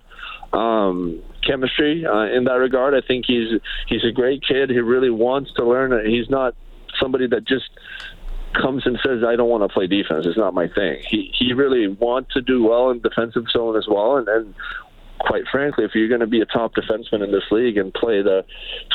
um, 0.53 1.21
chemistry 1.45 2.05
uh, 2.05 2.23
in 2.25 2.45
that 2.45 2.55
regard. 2.55 2.93
I 2.93 3.01
think 3.05 3.25
he's 3.27 3.59
he's 3.87 4.03
a 4.03 4.11
great 4.11 4.43
kid. 4.43 4.69
He 4.69 4.79
really 4.79 5.09
wants 5.09 5.51
to 5.53 5.65
learn. 5.65 6.05
He's 6.09 6.29
not 6.29 6.55
somebody 6.99 7.27
that 7.27 7.45
just 7.45 7.69
comes 8.53 8.85
and 8.85 8.99
says, 9.05 9.23
"I 9.23 9.35
don't 9.35 9.49
want 9.49 9.63
to 9.63 9.73
play 9.73 9.87
defense. 9.87 10.25
It's 10.25 10.37
not 10.37 10.53
my 10.53 10.67
thing." 10.67 11.01
He 11.07 11.31
he 11.37 11.53
really 11.53 11.87
wants 11.87 12.33
to 12.33 12.41
do 12.41 12.63
well 12.63 12.89
in 12.91 12.99
defensive 12.99 13.45
zone 13.51 13.75
as 13.77 13.87
well, 13.87 14.17
and, 14.17 14.27
and 14.27 14.53
quite 15.19 15.43
frankly, 15.51 15.83
if 15.85 15.91
you're 15.93 16.07
going 16.07 16.21
to 16.21 16.27
be 16.27 16.41
a 16.41 16.45
top 16.45 16.73
defenseman 16.73 17.23
in 17.23 17.31
this 17.31 17.43
league 17.51 17.77
and 17.77 17.93
play 17.93 18.21
the 18.21 18.45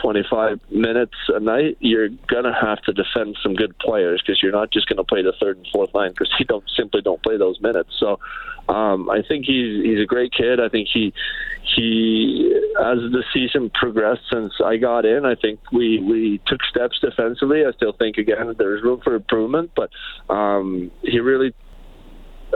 25 0.03 0.61
minutes 0.71 1.15
a 1.29 1.41
night, 1.41 1.77
you're 1.81 2.09
going 2.09 2.45
to 2.45 2.53
have 2.53 2.81
to 2.83 2.93
defend 2.93 3.37
some 3.43 3.55
good 3.55 3.79
players 3.79 4.23
because 4.23 4.43
you're 4.43 4.53
not 4.53 4.71
just 4.71 4.89
going 4.89 4.97
to 4.97 5.05
play 5.05 5.23
the 5.23 5.35
third 5.41 5.57
and 5.59 5.67
fourth 5.73 5.95
line 5.95 6.11
because 6.11 6.33
you 6.39 6.45
don't 6.47 6.65
simply 6.77 7.03
don't 7.03 7.23
play 7.23 7.37
those 7.37 7.61
minutes. 7.61 7.91
So 7.99 8.19
um, 8.69 9.11
I 9.11 9.23
think 9.23 9.45
he's 9.45 9.85
he's 9.85 10.01
a 10.01 10.07
great 10.07 10.33
kid. 10.33 10.61
I 10.61 10.69
think 10.69 10.89
he 10.93 11.13
he 11.77 12.51
as 12.81 12.99
the 12.99 13.23
season 13.33 13.71
progressed 13.71 14.23
since 14.33 14.55
I 14.65 14.77
got 14.79 15.05
in, 15.05 15.27
I 15.27 15.35
think 15.35 15.61
we 15.73 16.01
we 16.01 16.41
took 16.47 16.63
steps 16.65 16.99
defensively. 17.01 17.65
I 17.67 17.73
still 17.73 17.93
think 17.93 18.17
again 18.17 18.55
there's 18.59 18.83
room 18.83 19.01
for 19.05 19.15
improvement, 19.15 19.73
but 19.77 19.91
um, 20.33 20.91
he 21.03 21.21
really 21.21 21.55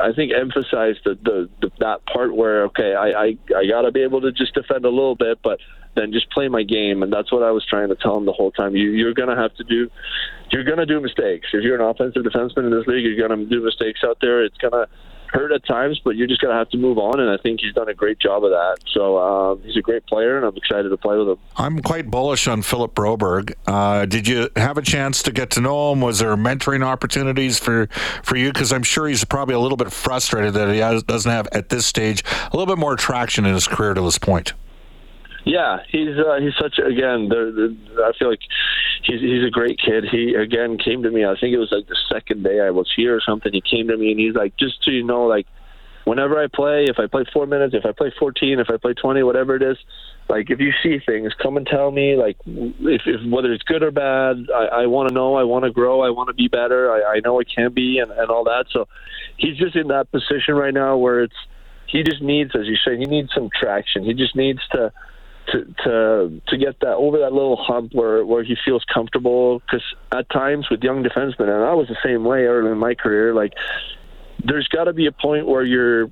I 0.03 0.13
think 0.13 0.33
emphasized 0.33 1.01
the, 1.05 1.19
the, 1.23 1.49
the 1.61 1.71
that 1.81 2.07
part 2.07 2.35
where 2.35 2.65
okay, 2.65 2.95
I, 2.95 3.09
I 3.09 3.27
I 3.57 3.67
gotta 3.69 3.91
be 3.93 4.03
able 4.03 4.21
to 4.23 4.33
just 4.33 4.55
defend 4.55 4.85
a 4.85 4.91
little 4.91 5.17
bit, 5.17 5.39
but 5.43 5.59
then 5.95 6.13
just 6.13 6.31
play 6.31 6.49
my 6.49 6.63
game, 6.63 7.03
and 7.03 7.13
that's 7.13 7.33
what 7.33 7.43
I 7.43 7.51
was 7.51 7.65
trying 7.67 7.89
to 7.89 7.97
tell 7.97 8.17
him 8.17 8.25
the 8.25 8.33
whole 8.33 8.51
time. 8.51 8.77
You 8.77 8.91
you're 8.91 9.15
gonna 9.15 9.37
have 9.37 9.55
to 9.57 9.65
do, 9.65 9.91
you're 10.51 10.65
gonna 10.65 10.87
do 10.87 11.01
mistakes. 11.01 11.49
If 11.53 11.63
you're 11.63 11.81
an 11.81 11.87
offensive 11.89 12.23
defenseman 12.23 12.67
in 12.67 12.71
this 12.71 12.87
league, 12.87 13.05
you're 13.05 13.29
gonna 13.29 13.45
do 13.45 13.63
mistakes 13.63 14.01
out 14.05 14.19
there. 14.21 14.45
It's 14.45 14.57
gonna 14.59 14.87
hurt 15.31 15.53
at 15.53 15.65
times, 15.67 16.01
but 16.03 16.17
you're 16.17 16.27
just 16.27 16.41
going 16.41 16.53
to 16.53 16.59
have 16.59 16.71
to 16.71 16.79
move 16.79 16.99
on. 16.99 17.21
And 17.21 17.31
I 17.31 17.37
think 17.37 17.61
he's 17.61 17.75
done 17.75 17.89
a 17.89 17.95
great 17.95 18.19
job 18.19 18.45
of 18.45 18.51
that. 18.51 18.79
So 18.93 19.19
um, 19.19 19.63
he's 19.63 19.77
a 19.77 19.83
great 19.83 20.07
player, 20.07 20.37
and 20.37 20.47
I'm 20.47 20.57
excited 20.57 20.89
to 20.89 20.97
play 20.97 21.17
with 21.17 21.29
him. 21.29 21.39
I'm 21.57 21.81
quite 21.81 22.11
bullish 22.11 22.49
on 22.49 22.63
Philip 22.63 22.95
Broberg. 22.95 23.55
Uh, 23.67 24.07
did 24.07 24.27
you 24.27 24.49
have 24.57 24.79
a 24.79 24.83
chance 24.83 25.23
to 25.25 25.33
get 25.33 25.51
to 25.51 25.61
know 25.61 25.93
him? 25.93 26.01
Was 26.01 26.19
there 26.19 26.37
mentoring 26.37 26.85
opportunities 26.85 27.59
for, 27.59 27.89
for 28.23 28.37
you? 28.37 28.53
Because 28.53 28.73
I'm 28.73 28.83
sure 28.83 29.09
he's 29.09 29.25
probably 29.25 29.55
a 29.55 29.61
little 29.61 29.77
bit 29.77 29.93
frustrated 29.93 30.55
that 30.55 30.73
he 30.73 30.79
has, 30.79 31.03
doesn't 31.03 31.31
have, 31.31 31.49
at 31.53 31.69
this 31.69 31.87
stage, 31.87 32.23
a 32.53 32.57
little 32.57 32.73
bit 32.73 32.79
more 32.79 32.97
traction 32.97 33.45
in 33.45 33.55
his 33.55 33.69
career 33.69 33.95
to 33.95 34.01
this 34.01 34.19
point. 34.19 34.53
Yeah, 35.49 35.79
he's 35.89 36.11
uh, 36.19 36.41
he's 36.41 36.53
such 36.61 36.79
again. 36.79 37.31
The, 37.31 37.75
the, 37.97 38.03
I 38.05 38.13
feel 38.19 38.29
like 38.29 38.45
he's 39.03 39.23
he's 39.23 39.43
a 39.47 39.51
great 39.51 39.81
kid. 39.81 40.05
He 40.05 40.35
again 40.35 40.77
came 40.77 41.03
to 41.05 41.11
me. 41.11 41.25
I 41.25 41.37
think 41.41 41.55
it 41.55 41.59
was 41.59 41.73
like 41.73 41.89
the 41.89 41.97
second 42.13 42.45
day 42.45 42.61
I 42.61 42.69
was 42.69 42.93
here 42.95 43.17
or 43.17 43.23
something. 43.27 43.51
He 43.55 43.63
came 43.63 43.89
to 43.89 43.97
me 43.97 44.11
and 44.11 44.21
he's 44.21 44.35
like, 44.35 44.59
just 44.59 44.85
so 44.85 44.91
you 44.91 45.03
know, 45.03 45.25
like 45.25 45.47
whenever 46.05 46.39
I 46.39 46.49
play, 46.49 46.85
if 46.85 46.99
I 46.99 47.07
play 47.07 47.25
four 47.33 47.47
minutes, 47.47 47.75
if 47.75 47.87
I 47.87 47.93
play 47.93 48.13
fourteen, 48.19 48.59
if 48.61 48.69
I 48.69 48.77
play 48.77 48.93
twenty, 48.93 49.23
whatever 49.23 49.57
it 49.57 49.63
is, 49.63 49.79
like 50.29 50.51
if 50.51 50.61
you 50.61 50.71
see 50.83 50.99
things, 50.99 51.33
come 51.43 51.57
and 51.57 51.67
tell 51.67 51.93
me. 51.93 52.15
Like 52.15 52.37
if, 52.45 53.03
if 53.07 53.31
whether 53.31 53.51
it's 53.51 53.65
good 53.65 53.83
or 53.83 53.91
bad, 53.91 54.49
I, 54.55 54.83
I 54.83 54.87
want 54.87 55.09
to 55.09 55.15
know. 55.15 55.37
I 55.37 55.45
want 55.45 55.65
to 55.65 55.71
grow. 55.71 56.03
I 56.03 56.11
want 56.11 56.29
to 56.29 56.35
be 56.35 56.49
better. 56.49 56.93
I, 56.93 57.17
I 57.17 57.21
know 57.25 57.41
it 57.41 57.49
can 57.49 57.73
be 57.73 58.01
and, 58.01 58.11
and 58.11 58.29
all 58.29 58.45
that. 58.45 58.67
So 58.71 58.87
he's 59.39 59.57
just 59.57 59.77
in 59.77 59.89
that 59.89 60.13
position 60.13 60.57
right 60.57 60.75
now 60.75 60.99
where 60.99 61.23
it's 61.23 61.41
he 61.87 62.03
just 62.03 62.21
needs, 62.21 62.51
as 62.55 62.67
you 62.67 62.77
say, 62.85 62.99
he 62.99 63.07
needs 63.07 63.31
some 63.35 63.49
traction. 63.59 64.05
He 64.05 64.13
just 64.13 64.37
needs 64.37 64.61
to 64.73 64.93
to 65.53 65.65
to 65.85 66.41
to 66.49 66.57
get 66.57 66.81
that 66.81 66.95
over 66.95 67.19
that 67.19 67.33
little 67.33 67.57
hump 67.57 67.93
where 67.93 68.25
where 68.25 68.43
he 68.43 68.57
feels 68.65 68.85
comfortable. 68.93 69.61
Because 69.61 69.83
at 70.13 70.29
times 70.31 70.69
with 70.71 70.83
young 70.83 71.03
defensemen, 71.03 71.49
and 71.49 71.65
I 71.65 71.75
was 71.75 71.89
the 71.89 71.97
same 72.05 72.25
way 72.25 72.45
early 72.45 72.71
in 72.71 72.79
my 72.79 72.95
career, 72.95 73.35
like 73.35 73.53
there's 74.45 74.69
got 74.69 74.85
to 74.85 74.93
be 74.93 75.07
a 75.07 75.13
point 75.13 75.47
where 75.47 75.65
you're 75.65 76.11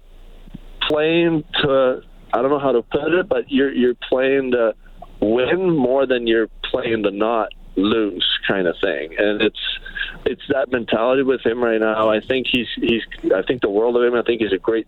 playing 0.88 1.44
to 1.62 2.00
I 2.32 2.42
don't 2.42 2.50
know 2.50 2.58
how 2.58 2.72
to 2.72 2.82
put 2.82 3.12
it, 3.12 3.28
but 3.28 3.50
you're 3.50 3.72
you're 3.72 3.96
playing 4.08 4.52
to 4.52 4.74
win 5.20 5.76
more 5.76 6.06
than 6.06 6.26
you're 6.26 6.48
playing 6.70 7.04
to 7.04 7.10
not 7.10 7.48
lose 7.76 8.26
kind 8.48 8.66
of 8.66 8.76
thing. 8.80 9.14
And 9.18 9.42
it's 9.42 9.78
it's 10.24 10.42
that 10.48 10.70
mentality 10.70 11.22
with 11.22 11.44
him 11.44 11.62
right 11.62 11.80
now. 11.80 12.10
I 12.10 12.20
think 12.20 12.46
he's 12.50 12.68
he's 12.76 13.02
i 13.34 13.42
think 13.42 13.60
the 13.60 13.70
world 13.70 13.96
of 13.96 14.02
him 14.02 14.14
i 14.14 14.22
think 14.22 14.40
he's 14.40 14.52
a 14.52 14.58
great 14.58 14.86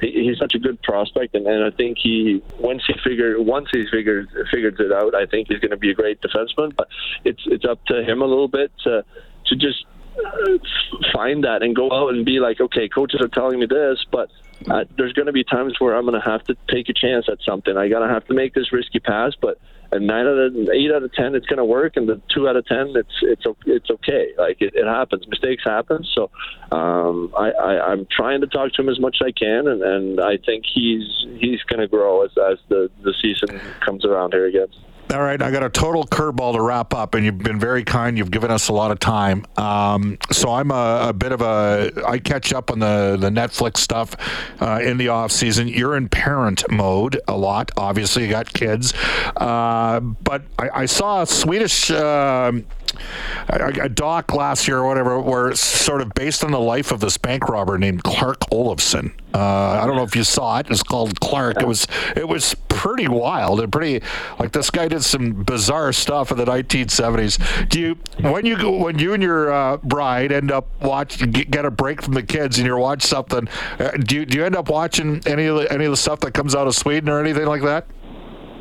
he's 0.00 0.38
such 0.38 0.54
a 0.54 0.58
good 0.58 0.82
prospect. 0.82 1.34
And, 1.34 1.46
and 1.46 1.64
i 1.64 1.70
think 1.70 1.98
he 1.98 2.42
once 2.58 2.82
he 2.86 2.94
figured 3.04 3.38
once 3.38 3.68
he's 3.72 3.88
figured 3.90 4.28
figures 4.50 4.76
it 4.78 4.92
out 4.92 5.14
i 5.14 5.26
think 5.26 5.48
he's 5.48 5.60
going 5.60 5.70
to 5.70 5.76
be 5.76 5.90
a 5.90 5.94
great 5.94 6.20
defenseman. 6.20 6.74
But 6.74 6.88
it's 7.24 7.42
it's 7.46 7.64
up 7.64 7.84
to 7.86 8.02
him 8.02 8.22
a 8.22 8.26
little 8.26 8.48
bit 8.48 8.72
to 8.84 9.04
to 9.46 9.56
just 9.56 9.84
find 11.12 11.44
that 11.44 11.62
and 11.62 11.74
go 11.74 11.90
out 11.92 12.14
and 12.14 12.24
be 12.24 12.40
like 12.40 12.60
okay 12.60 12.88
coaches 12.88 13.20
are 13.20 13.28
telling 13.28 13.58
me 13.58 13.66
this 13.66 14.04
but 14.10 14.30
uh, 14.68 14.84
there's 14.96 15.12
going 15.14 15.26
to 15.26 15.32
be 15.32 15.44
times 15.44 15.74
where 15.78 15.96
I'm 15.96 16.04
going 16.04 16.20
to 16.20 16.28
have 16.28 16.44
to 16.44 16.56
take 16.68 16.88
a 16.88 16.92
chance 16.92 17.26
at 17.30 17.38
something. 17.46 17.76
I 17.76 17.88
got 17.88 18.00
to 18.00 18.08
have 18.08 18.26
to 18.26 18.34
make 18.34 18.52
this 18.52 18.72
risky 18.72 18.98
pass, 18.98 19.32
but 19.40 19.58
a 19.92 19.98
nine 19.98 20.26
out 20.26 20.38
of 20.38 20.56
eight 20.72 20.92
out 20.92 21.02
of 21.02 21.12
ten, 21.14 21.34
it's 21.34 21.46
going 21.46 21.58
to 21.58 21.64
work, 21.64 21.96
and 21.96 22.08
the 22.08 22.20
two 22.32 22.48
out 22.48 22.56
of 22.56 22.66
ten, 22.66 22.92
it's 22.94 23.14
it's 23.22 23.44
it's 23.66 23.90
okay. 23.90 24.32
Like 24.38 24.60
it, 24.60 24.74
it 24.74 24.86
happens, 24.86 25.26
mistakes 25.28 25.64
happen. 25.64 26.04
So 26.14 26.30
um, 26.70 27.32
I, 27.36 27.50
I 27.50 27.90
I'm 27.90 28.06
trying 28.10 28.40
to 28.42 28.46
talk 28.46 28.72
to 28.72 28.82
him 28.82 28.88
as 28.88 29.00
much 29.00 29.18
as 29.20 29.26
I 29.26 29.32
can, 29.32 29.66
and, 29.66 29.82
and 29.82 30.20
I 30.20 30.36
think 30.38 30.64
he's 30.72 31.26
he's 31.38 31.62
going 31.64 31.80
to 31.80 31.88
grow 31.88 32.24
as 32.24 32.30
as 32.50 32.58
the 32.68 32.90
the 33.02 33.14
season 33.20 33.60
comes 33.80 34.04
around 34.04 34.32
here 34.32 34.46
again. 34.46 34.68
All 35.12 35.20
right, 35.20 35.42
I 35.42 35.50
got 35.50 35.64
a 35.64 35.70
total 35.70 36.04
curveball 36.04 36.52
to 36.52 36.62
wrap 36.62 36.94
up, 36.94 37.16
and 37.16 37.24
you've 37.24 37.38
been 37.38 37.58
very 37.58 37.82
kind. 37.82 38.16
You've 38.16 38.30
given 38.30 38.52
us 38.52 38.68
a 38.68 38.72
lot 38.72 38.92
of 38.92 39.00
time. 39.00 39.44
Um, 39.56 40.18
so 40.30 40.52
I'm 40.52 40.70
a, 40.70 41.08
a, 41.08 41.12
bit 41.12 41.32
of 41.32 41.40
a. 41.40 41.90
I 42.06 42.18
catch 42.18 42.52
up 42.52 42.70
on 42.70 42.78
the 42.78 43.16
the 43.18 43.28
Netflix 43.28 43.78
stuff 43.78 44.14
uh, 44.62 44.80
in 44.80 44.98
the 44.98 45.08
off 45.08 45.32
season. 45.32 45.66
You're 45.66 45.96
in 45.96 46.08
parent 46.08 46.62
mode 46.70 47.20
a 47.26 47.36
lot. 47.36 47.72
Obviously, 47.76 48.22
you 48.22 48.30
got 48.30 48.52
kids, 48.52 48.94
uh, 49.36 49.98
but 49.98 50.42
I, 50.60 50.70
I, 50.82 50.86
saw 50.86 51.22
a 51.22 51.26
Swedish. 51.26 51.90
Uh, 51.90 52.52
a, 53.48 53.88
doc 53.88 54.34
last 54.34 54.68
year 54.68 54.78
or 54.78 54.86
whatever, 54.86 55.18
where 55.18 55.54
sort 55.54 56.02
of 56.02 56.12
based 56.14 56.44
on 56.44 56.50
the 56.50 56.60
life 56.60 56.92
of 56.92 57.00
this 57.00 57.16
bank 57.16 57.48
robber 57.48 57.78
named 57.78 58.02
Clark 58.02 58.40
Olofsson. 58.50 59.12
Uh, 59.34 59.80
I 59.80 59.86
don't 59.86 59.96
know 59.96 60.02
if 60.02 60.16
you 60.16 60.24
saw 60.24 60.58
it. 60.58 60.66
It's 60.70 60.82
called 60.82 61.20
Clark. 61.20 61.60
It 61.60 61.68
was 61.68 61.86
it 62.16 62.28
was 62.28 62.54
pretty 62.68 63.08
wild 63.08 63.60
and 63.60 63.70
pretty 63.70 64.04
like 64.38 64.52
this 64.52 64.70
guy 64.70 64.88
did 64.88 65.04
some 65.04 65.42
bizarre 65.44 65.92
stuff 65.92 66.30
in 66.30 66.38
the 66.38 66.44
1970s. 66.44 67.68
Do 67.68 67.80
you 67.80 67.98
when 68.22 68.46
you 68.46 68.56
go 68.56 68.76
when 68.76 68.98
you 68.98 69.12
and 69.12 69.22
your 69.22 69.52
uh, 69.52 69.76
bride 69.78 70.32
end 70.32 70.50
up 70.50 70.66
watch 70.80 71.18
get 71.30 71.64
a 71.64 71.70
break 71.70 72.02
from 72.02 72.14
the 72.14 72.22
kids 72.22 72.58
and 72.58 72.66
you 72.66 72.76
watch 72.76 73.02
something? 73.02 73.48
Uh, 73.78 73.90
do 73.92 74.16
you 74.16 74.26
do 74.26 74.38
you 74.38 74.44
end 74.44 74.56
up 74.56 74.68
watching 74.68 75.22
any 75.26 75.46
of 75.46 75.56
the, 75.56 75.72
any 75.72 75.84
of 75.84 75.90
the 75.90 75.96
stuff 75.96 76.20
that 76.20 76.32
comes 76.32 76.54
out 76.54 76.66
of 76.66 76.74
Sweden 76.74 77.08
or 77.08 77.20
anything 77.20 77.46
like 77.46 77.62
that? 77.62 77.86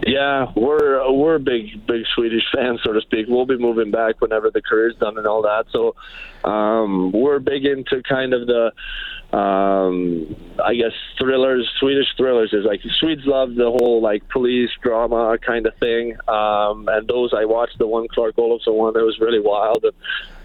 Yeah, 0.05 0.51
we're 0.55 1.11
we're 1.11 1.39
big 1.39 1.85
big 1.85 2.03
Swedish 2.15 2.43
fans, 2.53 2.79
so 2.83 2.93
to 2.93 3.01
speak. 3.01 3.25
We'll 3.27 3.45
be 3.45 3.57
moving 3.57 3.91
back 3.91 4.21
whenever 4.21 4.49
the 4.49 4.61
career's 4.61 4.95
done 4.95 5.17
and 5.17 5.27
all 5.27 5.41
that. 5.41 5.65
So 5.71 5.95
um, 6.49 7.11
we're 7.11 7.39
big 7.39 7.65
into 7.65 8.01
kind 8.03 8.33
of 8.33 8.47
the 8.47 8.71
um, 9.31 10.35
I 10.63 10.73
guess 10.73 10.91
thrillers, 11.19 11.69
Swedish 11.79 12.07
thrillers 12.17 12.51
is 12.51 12.65
like 12.65 12.81
Swedes 12.99 13.25
love 13.25 13.53
the 13.53 13.69
whole 13.69 14.01
like 14.01 14.27
police 14.29 14.71
drama 14.81 15.37
kind 15.37 15.67
of 15.67 15.75
thing. 15.75 16.17
Um, 16.27 16.89
and 16.89 17.07
those 17.07 17.31
I 17.33 17.45
watched 17.45 17.77
the 17.77 17.85
one 17.85 18.07
Clark 18.07 18.37
Olofsson 18.37 18.73
one 18.73 18.93
that 18.93 19.03
was 19.03 19.19
really 19.19 19.39
wild. 19.39 19.85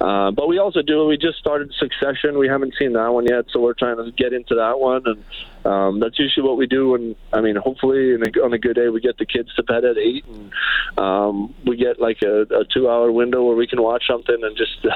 Uh, 0.00 0.31
but 0.33 0.49
we 0.49 0.59
also 0.59 0.83
do 0.83 1.07
we 1.07 1.17
just 1.17 1.38
started 1.38 1.73
Succession. 1.79 2.38
We 2.38 2.49
haven't 2.49 2.75
seen 2.79 2.93
that 2.93 3.09
one 3.09 3.26
yet, 3.26 3.47
so 3.50 3.61
we're 3.61 3.75
trying 3.75 3.97
to 3.97 4.12
get 4.12 4.35
into 4.35 4.55
that 4.57 4.79
one. 4.79 5.03
And 5.07 5.25
um, 5.64 6.00
that's 6.00 6.18
usually 6.18 6.47
what 6.47 6.56
we 6.56 6.66
do. 6.66 6.94
And 6.94 7.16
I 7.33 7.40
mean, 7.40 7.56
hopefully, 7.56 8.14
a, 8.14 8.44
on 8.44 8.52
a 8.52 8.59
good 8.59 8.75
day, 8.75 8.88
we 8.88 9.00
get 9.00 9.18
the 9.18 9.26
kids 9.26 9.54
to 9.54 9.62
bed 9.62 9.85
at 9.85 9.97
eight, 9.97 10.25
and 10.26 10.52
um, 10.99 11.54
we 11.66 11.76
get 11.76 12.00
like 12.00 12.18
a, 12.23 12.42
a 12.42 12.64
two-hour 12.73 13.11
window 13.12 13.42
where 13.44 13.56
we 13.56 13.66
can 13.66 13.83
watch 13.83 14.04
something 14.09 14.38
and 14.42 14.56
just 14.56 14.87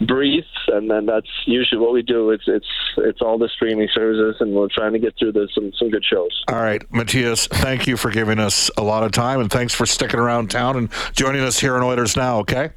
breathe. 0.00 0.44
And 0.68 0.90
then 0.90 1.06
that's 1.06 1.30
usually 1.46 1.80
what 1.80 1.92
we 1.92 2.02
do. 2.02 2.30
It's 2.30 2.44
it's 2.46 2.66
it's 2.98 3.20
all 3.20 3.38
the 3.38 3.48
streaming 3.48 3.88
services, 3.94 4.36
and 4.40 4.52
we're 4.52 4.68
trying 4.68 4.92
to 4.92 4.98
get 4.98 5.14
through 5.18 5.32
this, 5.32 5.50
some 5.54 5.72
some 5.78 5.90
good 5.90 6.04
shows. 6.04 6.42
All 6.48 6.60
right, 6.60 6.82
Mattias, 6.90 7.48
thank 7.48 7.86
you 7.86 7.96
for 7.96 8.10
giving 8.10 8.38
us 8.38 8.70
a 8.76 8.82
lot 8.82 9.04
of 9.04 9.12
time, 9.12 9.40
and 9.40 9.50
thanks 9.50 9.74
for 9.74 9.86
sticking 9.86 10.20
around 10.20 10.50
town 10.50 10.76
and 10.76 10.88
joining 11.12 11.42
us 11.42 11.58
here 11.60 11.76
in 11.76 11.82
Oilers 11.82 12.16
Now. 12.16 12.38
Okay. 12.40 12.70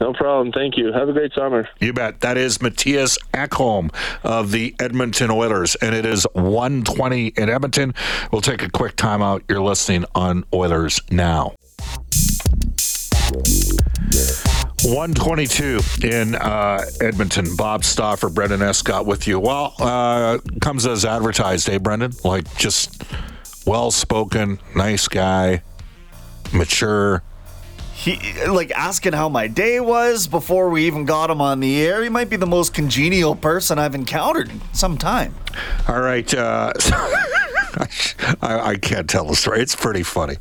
No 0.00 0.14
problem. 0.14 0.50
Thank 0.52 0.78
you. 0.78 0.92
Have 0.92 1.08
a 1.10 1.12
great 1.12 1.32
summer. 1.34 1.68
You 1.78 1.92
bet. 1.92 2.20
That 2.20 2.38
is 2.38 2.58
Mattias 2.58 3.18
Ekholm 3.34 3.92
of 4.24 4.50
the 4.50 4.74
Edmonton 4.80 5.30
Oilers, 5.30 5.74
and 5.76 5.94
it 5.94 6.06
is 6.06 6.26
120 6.32 7.26
in 7.28 7.50
Edmonton. 7.50 7.94
We'll 8.32 8.40
take 8.40 8.62
a 8.62 8.70
quick 8.70 8.96
timeout. 8.96 9.42
You're 9.48 9.60
listening 9.60 10.06
on 10.14 10.44
Oilers 10.54 11.00
Now. 11.10 11.54
122 14.82 15.80
in 16.02 16.34
uh, 16.34 16.84
Edmonton. 17.02 17.54
Bob 17.56 17.84
Stauffer, 17.84 18.30
Brendan 18.30 18.62
Escott 18.62 19.04
with 19.04 19.28
you. 19.28 19.38
Well, 19.38 19.74
uh, 19.78 20.38
comes 20.62 20.86
as 20.86 21.04
advertised, 21.04 21.68
eh, 21.68 21.76
Brendan? 21.78 22.12
Like 22.24 22.56
just 22.56 23.04
well 23.66 23.90
spoken, 23.90 24.58
nice 24.74 25.06
guy, 25.06 25.62
mature. 26.52 27.22
He 28.00 28.18
like 28.46 28.70
asking 28.70 29.12
how 29.12 29.28
my 29.28 29.46
day 29.46 29.78
was 29.78 30.26
before 30.26 30.70
we 30.70 30.86
even 30.86 31.04
got 31.04 31.28
him 31.28 31.42
on 31.42 31.60
the 31.60 31.82
air. 31.82 32.02
He 32.02 32.08
might 32.08 32.30
be 32.30 32.36
the 32.36 32.46
most 32.46 32.72
congenial 32.72 33.36
person 33.36 33.78
I've 33.78 33.94
encountered 33.94 34.48
in 34.48 34.62
some 34.72 34.96
time. 34.96 35.34
All 35.86 36.00
right. 36.00 36.32
Uh, 36.32 36.72
I, 38.42 38.70
I, 38.70 38.76
can't 38.76 39.08
tell 39.08 39.24
the 39.24 39.36
story. 39.36 39.60
It's 39.60 39.76
pretty 39.76 40.02
funny. 40.02 40.36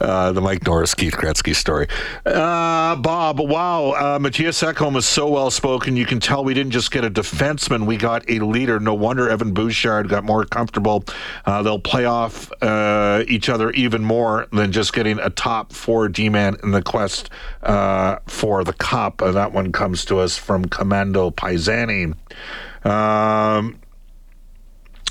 Uh, 0.00 0.32
the 0.32 0.40
Mike 0.40 0.64
Norris, 0.66 0.94
Keith 0.94 1.14
Gretzky 1.14 1.54
story. 1.54 1.88
Uh, 2.24 2.96
Bob, 2.96 3.40
wow. 3.40 3.90
Uh, 3.90 4.18
Mattias 4.18 4.62
Ekholm 4.62 4.96
is 4.96 5.06
so 5.06 5.28
well 5.28 5.50
spoken. 5.50 5.96
You 5.96 6.06
can 6.06 6.20
tell 6.20 6.44
we 6.44 6.54
didn't 6.54 6.72
just 6.72 6.90
get 6.90 7.04
a 7.04 7.10
defenseman, 7.10 7.86
we 7.86 7.96
got 7.96 8.28
a 8.30 8.38
leader. 8.40 8.78
No 8.78 8.94
wonder 8.94 9.28
Evan 9.28 9.52
Bouchard 9.52 10.08
got 10.08 10.24
more 10.24 10.44
comfortable. 10.44 11.04
Uh, 11.44 11.62
they'll 11.62 11.78
play 11.78 12.04
off 12.04 12.50
uh, 12.62 13.24
each 13.26 13.48
other 13.48 13.70
even 13.72 14.04
more 14.04 14.46
than 14.52 14.70
just 14.70 14.92
getting 14.92 15.18
a 15.18 15.30
top 15.30 15.72
four 15.72 16.08
D 16.08 16.28
man 16.28 16.56
in 16.62 16.70
the 16.70 16.82
quest 16.82 17.30
uh, 17.62 18.18
for 18.26 18.62
the 18.62 18.72
cup. 18.72 19.18
That 19.18 19.52
one 19.52 19.72
comes 19.72 20.04
to 20.06 20.18
us 20.18 20.36
from 20.36 20.66
Commando 20.66 21.30
Paisani. 21.30 22.14
Um, 22.84 23.80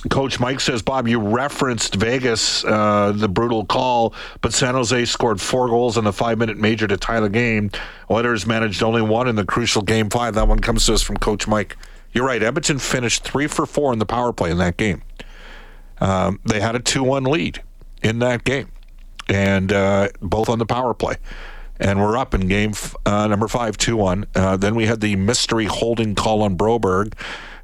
Coach 0.10 0.40
Mike 0.40 0.60
says, 0.60 0.82
Bob, 0.82 1.08
you 1.08 1.20
referenced 1.20 1.96
Vegas, 1.96 2.64
uh, 2.64 3.12
the 3.16 3.28
brutal 3.28 3.66
call, 3.66 4.14
but 4.42 4.54
San 4.54 4.76
Jose 4.76 5.06
scored 5.06 5.42
four 5.42 5.68
goals 5.68 5.98
in 5.98 6.04
the 6.04 6.14
five 6.14 6.38
minute 6.38 6.58
major 6.58 6.88
to 6.88 6.98
tie 6.98 7.20
the 7.20 7.30
game. 7.30 7.72
Oilers 8.10 8.46
managed 8.46 8.84
only 8.84 9.02
one 9.02 9.28
in 9.28 9.36
the 9.36 9.46
crucial 9.46 9.82
game 9.82 10.10
five. 10.10 10.36
That 10.36 10.48
one 10.48 10.60
comes 10.60 10.86
to 10.86 10.94
us 10.94 11.02
from 11.02 11.18
Coach 11.18 11.48
Mike. 11.48 11.76
You're 12.14 12.26
right. 12.26 12.42
Edmonton 12.42 12.80
finished 12.80 13.24
three 13.24 13.48
for 13.48 13.66
four 13.66 13.92
in 13.92 14.00
the 14.00 14.06
power 14.06 14.32
play 14.32 14.52
in 14.52 14.58
that 14.60 14.78
game. 14.78 15.02
Um, 16.00 16.40
they 16.46 16.60
had 16.60 16.76
a 16.76 16.80
2 16.80 17.04
1 17.04 17.24
lead 17.24 17.62
in 18.04 18.20
that 18.20 18.44
game, 18.44 18.70
and 19.28 19.72
uh, 19.74 20.10
both 20.22 20.50
on 20.50 20.60
the 20.60 20.66
power 20.66 20.94
play. 20.94 21.16
And 21.80 22.00
we're 22.00 22.18
up 22.18 22.34
in 22.34 22.48
game 22.48 22.74
uh, 23.06 23.28
number 23.28 23.48
five, 23.48 23.78
two 23.78 23.98
one. 23.98 24.26
Uh, 24.36 24.58
then 24.58 24.76
we 24.76 24.86
had 24.86 25.02
the 25.02 25.16
mystery 25.16 25.66
holding 25.66 26.16
call 26.16 26.42
on 26.44 26.58
Broberg. 26.58 27.14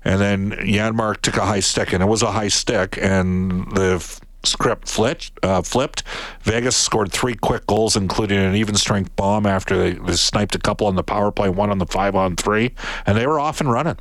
And 0.05 0.19
then 0.19 0.51
Janmark 0.51 1.21
took 1.21 1.37
a 1.37 1.45
high 1.45 1.61
stick, 1.61 1.93
and 1.93 2.03
it 2.03 2.07
was 2.07 2.21
a 2.21 2.31
high 2.33 2.49
stick, 2.49 2.97
and 3.01 3.71
the 3.71 3.93
f- 3.95 4.19
script 4.43 4.89
flipped, 4.89 5.31
uh, 5.41 5.61
flipped. 5.61 6.03
Vegas 6.41 6.75
scored 6.75 7.11
three 7.13 7.35
quick 7.35 7.65
goals, 7.67 7.95
including 7.95 8.37
an 8.37 8.53
even 8.53 8.75
strength 8.75 9.15
bomb 9.15 9.45
after 9.45 9.77
they, 9.77 9.93
they 9.93 10.13
sniped 10.13 10.55
a 10.55 10.59
couple 10.59 10.87
on 10.87 10.95
the 10.95 11.03
power 11.03 11.31
play, 11.31 11.47
one 11.47 11.69
on 11.69 11.77
the 11.77 11.85
five 11.85 12.15
on 12.17 12.35
three, 12.35 12.73
and 13.05 13.17
they 13.17 13.25
were 13.25 13.39
off 13.39 13.61
and 13.61 13.71
running 13.71 13.97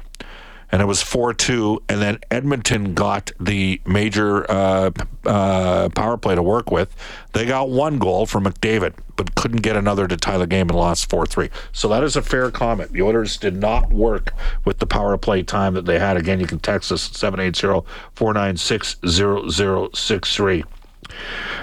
and 0.72 0.80
it 0.80 0.86
was 0.86 1.02
4 1.02 1.34
2. 1.34 1.82
And 1.88 2.00
then 2.00 2.18
Edmonton 2.30 2.94
got 2.94 3.30
the 3.38 3.80
major 3.86 4.50
uh, 4.50 4.90
uh, 5.24 5.90
power 5.90 6.16
play 6.16 6.34
to 6.34 6.42
work 6.42 6.70
with. 6.70 6.96
They 7.32 7.46
got 7.46 7.68
one 7.68 7.98
goal 7.98 8.24
from 8.26 8.44
McDavid, 8.44 8.94
but 9.16 9.34
couldn't 9.34 9.60
get 9.60 9.76
another 9.76 10.08
to 10.08 10.16
tie 10.16 10.38
the 10.38 10.46
game 10.46 10.70
and 10.70 10.78
lost 10.78 11.10
4 11.10 11.26
3. 11.26 11.50
So 11.72 11.88
that 11.88 12.02
is 12.02 12.16
a 12.16 12.22
fair 12.22 12.50
comment. 12.50 12.92
The 12.92 13.02
Oilers 13.02 13.36
did 13.36 13.56
not 13.56 13.92
work 13.92 14.32
with 14.64 14.78
the 14.78 14.86
power 14.86 15.16
play 15.18 15.42
time 15.42 15.74
that 15.74 15.84
they 15.84 15.98
had. 15.98 16.16
Again, 16.16 16.40
you 16.40 16.46
can 16.46 16.58
text 16.58 16.90
us 16.90 17.02
780 17.02 17.86
496 18.14 18.96
0063. 19.06 20.64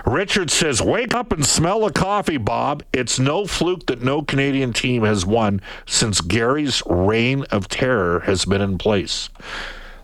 Richard 0.09 0.49
says, 0.49 0.81
Wake 0.81 1.13
up 1.13 1.31
and 1.31 1.45
smell 1.45 1.81
the 1.81 1.91
coffee, 1.91 2.37
Bob. 2.37 2.81
It's 2.91 3.19
no 3.19 3.45
fluke 3.45 3.85
that 3.85 4.01
no 4.01 4.23
Canadian 4.23 4.73
team 4.73 5.03
has 5.03 5.23
won 5.23 5.61
since 5.85 6.19
Gary's 6.19 6.81
reign 6.87 7.43
of 7.51 7.67
terror 7.67 8.21
has 8.21 8.43
been 8.45 8.59
in 8.59 8.79
place. 8.79 9.29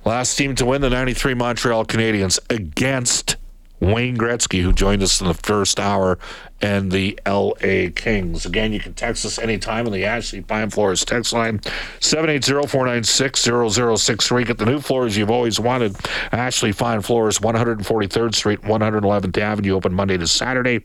Last 0.06 0.36
team 0.36 0.54
to 0.56 0.66
win 0.66 0.82
the 0.82 0.92
93 0.92 1.34
Montreal 1.34 1.86
Canadiens 1.86 2.38
against 2.52 3.38
Wayne 3.80 4.18
Gretzky, 4.18 4.62
who 4.62 4.74
joined 4.74 5.02
us 5.04 5.22
in 5.22 5.28
the 5.28 5.34
first 5.34 5.80
hour, 5.80 6.20
and 6.62 6.92
the 6.92 7.18
LA 7.28 7.90
Kings. 7.96 8.46
Again, 8.46 8.74
you 8.74 8.80
can 8.80 8.94
text 8.94 9.26
us 9.26 9.38
anytime 9.38 9.86
on 9.86 9.92
the 9.92 10.06
Ashley 10.06 10.40
Fine 10.42 10.70
Floors 10.70 11.04
text 11.04 11.34
line 11.34 11.60
780-496-0063. 12.00 14.48
Get 14.48 14.58
the 14.58 14.66
new 14.66 14.80
floors 14.80 15.18
you've 15.18 15.32
always 15.32 15.60
wanted. 15.60 15.98
Ashley 16.32 16.72
Fine 16.72 17.02
Floors, 17.02 17.40
143rd 17.40 18.34
Street, 18.34 18.62
111th 18.62 19.38
Avenue, 19.38 19.76
open 19.76 19.94
Monday 19.94 20.18
to 20.18 20.28
Saturday. 20.28 20.80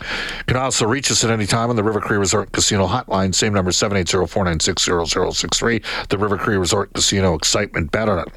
You 0.00 0.06
can 0.46 0.56
also 0.56 0.86
reach 0.86 1.10
us 1.10 1.22
at 1.24 1.30
any 1.30 1.44
time 1.46 1.68
on 1.68 1.76
the 1.76 1.84
River 1.84 2.00
Cree 2.00 2.16
Resort 2.16 2.52
Casino 2.52 2.86
hotline. 2.86 3.34
Same 3.34 3.52
number, 3.52 3.70
780-496-0063. 3.70 6.08
The 6.08 6.16
River 6.16 6.38
Cree 6.38 6.56
Resort 6.56 6.94
Casino 6.94 7.34
excitement 7.34 7.92
bet 7.92 8.08
on 8.08 8.20
it. 8.20 8.28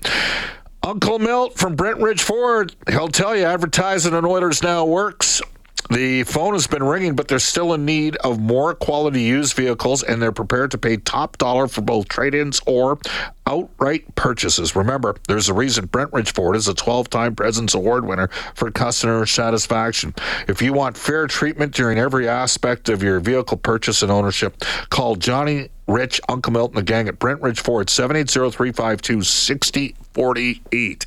Uncle 0.85 1.17
Milt 1.17 1.55
from 1.55 1.77
Brentridge 1.77 2.19
Ford, 2.19 2.75
he'll 2.89 3.07
tell 3.07 3.33
you 3.35 3.43
advertising 3.43 4.13
on 4.13 4.25
Oilers 4.25 4.61
Now 4.61 4.83
works. 4.83 5.41
The 5.89 6.23
phone 6.23 6.53
has 6.53 6.65
been 6.65 6.81
ringing, 6.81 7.15
but 7.15 7.27
they're 7.27 7.39
still 7.39 7.73
in 7.73 7.85
need 7.85 8.15
of 8.17 8.39
more 8.39 8.73
quality 8.73 9.21
used 9.21 9.53
vehicles, 9.53 10.01
and 10.01 10.21
they're 10.21 10.31
prepared 10.31 10.71
to 10.71 10.77
pay 10.77 10.97
top 10.97 11.37
dollar 11.37 11.67
for 11.67 11.81
both 11.81 12.07
trade 12.07 12.33
ins 12.33 12.61
or 12.65 12.97
outright 13.45 14.15
purchases. 14.15 14.75
Remember, 14.75 15.15
there's 15.27 15.49
a 15.49 15.53
reason 15.53 15.87
Brentridge 15.87 16.33
Ford 16.33 16.55
is 16.55 16.69
a 16.69 16.73
12 16.73 17.09
time 17.09 17.35
President's 17.35 17.73
Award 17.75 18.05
winner 18.05 18.29
for 18.55 18.71
customer 18.71 19.25
satisfaction. 19.25 20.15
If 20.47 20.61
you 20.61 20.71
want 20.71 20.97
fair 20.97 21.27
treatment 21.27 21.75
during 21.75 21.99
every 21.99 22.29
aspect 22.29 22.87
of 22.87 23.03
your 23.03 23.19
vehicle 23.19 23.57
purchase 23.57 24.01
and 24.01 24.11
ownership, 24.11 24.63
call 24.89 25.17
Johnny 25.17 25.69
Rich, 25.87 26.21
Uncle 26.29 26.53
Milton, 26.53 26.75
the 26.77 26.83
gang 26.83 27.09
at 27.09 27.19
Brentridge 27.19 27.59
Ford, 27.59 27.89
780 27.89 28.51
352 28.51 29.21
6048. 29.21 31.05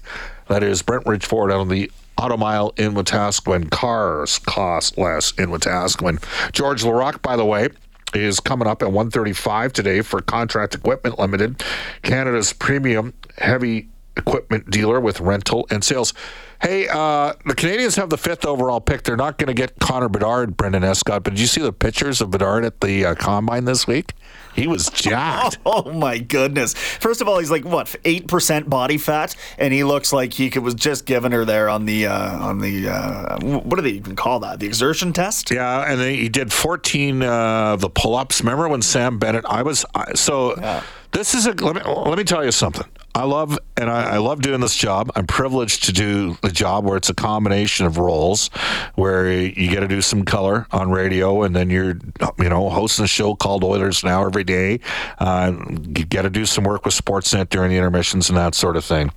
That 0.48 0.62
is 0.62 0.83
Brentridge 0.83 1.24
Ford 1.24 1.50
out 1.50 1.61
on 1.61 1.68
the 1.68 1.90
Auto 2.18 2.37
Mile 2.37 2.72
in 2.76 2.94
Wetaskiwin. 2.94 3.70
Cars 3.70 4.38
cost 4.38 4.96
less 4.98 5.33
in 5.33 5.50
Wetaskiwin. 5.50 6.22
George 6.52 6.83
Laraque, 6.83 7.20
by 7.22 7.37
the 7.37 7.44
way, 7.44 7.68
is 8.14 8.40
coming 8.40 8.66
up 8.68 8.83
at 8.83 8.87
135 8.87 9.72
today 9.72 10.00
for 10.00 10.20
Contract 10.20 10.74
Equipment 10.74 11.18
Limited, 11.18 11.62
Canada's 12.02 12.52
premium 12.52 13.12
heavy 13.38 13.88
equipment 14.16 14.70
dealer 14.70 15.00
with 15.00 15.20
rental 15.20 15.66
and 15.70 15.85
sales. 15.85 16.12
Hey, 16.61 16.88
uh, 16.88 17.35
the 17.44 17.55
Canadiens 17.55 17.96
have 17.96 18.09
the 18.09 18.16
fifth 18.16 18.46
overall 18.46 18.81
pick. 18.81 19.02
They're 19.02 19.16
not 19.16 19.37
going 19.37 19.48
to 19.48 19.55
get 19.55 19.79
Connor 19.79 20.09
Bedard, 20.09 20.57
Brendan 20.57 20.85
Escott. 20.85 21.22
But 21.22 21.35
did 21.35 21.40
you 21.40 21.46
see 21.46 21.61
the 21.61 21.72
pictures 21.72 22.22
of 22.22 22.31
Bedard 22.31 22.64
at 22.64 22.81
the 22.81 23.05
uh, 23.05 23.14
combine 23.14 23.66
this 23.66 23.87
week? 23.87 24.14
He 24.55 24.66
was 24.66 24.88
jacked. 24.88 25.59
oh 25.66 25.92
my 25.92 26.16
goodness! 26.16 26.72
First 26.72 27.20
of 27.20 27.29
all, 27.29 27.38
he's 27.38 27.50
like 27.50 27.66
what 27.66 27.94
eight 28.07 28.26
percent 28.26 28.70
body 28.70 28.96
fat, 28.96 29.37
and 29.59 29.72
he 29.74 29.85
looks 29.85 30.14
like 30.14 30.33
he 30.33 30.48
could, 30.48 30.62
was 30.62 30.74
just 30.74 31.05
giving 31.05 31.31
her 31.33 31.44
there 31.44 31.68
on 31.68 31.85
the 31.85 32.07
uh, 32.07 32.38
on 32.38 32.61
the 32.61 32.88
uh, 32.88 33.38
what 33.40 33.76
do 33.76 33.83
they 33.83 33.90
even 33.90 34.16
call 34.16 34.40
that? 34.40 34.59
The 34.59 34.66
exertion 34.66 35.12
test. 35.12 35.50
Yeah, 35.50 35.83
and 35.83 36.00
he 36.00 36.31
did 36.31 36.55
fourteen 36.55 37.22
uh, 37.22 37.76
the 37.76 37.90
pull 37.90 38.16
ups. 38.16 38.40
Remember 38.40 38.66
when 38.66 38.81
Sam 38.81 39.18
Bennett? 39.18 39.44
I 39.44 39.62
was 39.62 39.85
so. 40.14 40.57
Yeah. 40.57 40.83
This 41.16 41.35
is 41.35 41.46
a 41.46 41.52
let 41.52 41.76
me 41.76 41.81
let 41.83 42.18
me 42.18 42.24
tell 42.24 42.44
you 42.44 42.52
something. 42.52 42.87
I 43.14 43.24
love 43.24 43.59
and 43.79 43.88
I, 43.88 44.16
I, 44.16 44.18
love 44.18 44.42
doing 44.42 44.61
this 44.61 44.76
job. 44.76 45.11
I'm 45.16 45.26
privileged 45.26 45.85
to 45.85 45.92
do 45.92 46.37
the 46.42 46.50
job 46.50 46.85
where 46.85 46.98
it's 46.98 47.09
a 47.09 47.14
combination 47.14 47.87
of 47.87 47.96
roles, 47.96 48.48
where 48.96 49.33
you 49.33 49.70
get 49.70 49.81
to 49.81 49.88
do 49.88 50.02
some 50.02 50.26
color 50.26 50.66
on 50.72 50.90
radio, 50.90 51.42
and 51.42 51.57
then 51.57 51.70
you're 51.70 51.98
you 52.38 52.50
know 52.50 52.68
hosting 52.68 53.07
a 53.07 53.09
show 53.09 53.35
called 53.35 53.64
Oilers 53.64 54.05
Now 54.05 54.26
every 54.26 54.44
day. 54.44 54.81
Uh, 55.18 55.55
you 55.70 56.05
get 56.05 56.22
to 56.22 56.29
do 56.29 56.44
some 56.44 56.64
work 56.64 56.85
with 56.85 56.92
Sportsnet 56.92 57.48
during 57.48 57.70
the 57.70 57.79
intermissions 57.79 58.29
and 58.29 58.37
that 58.37 58.55
sort 58.55 58.76
of 58.76 58.85
thing. 58.85 59.11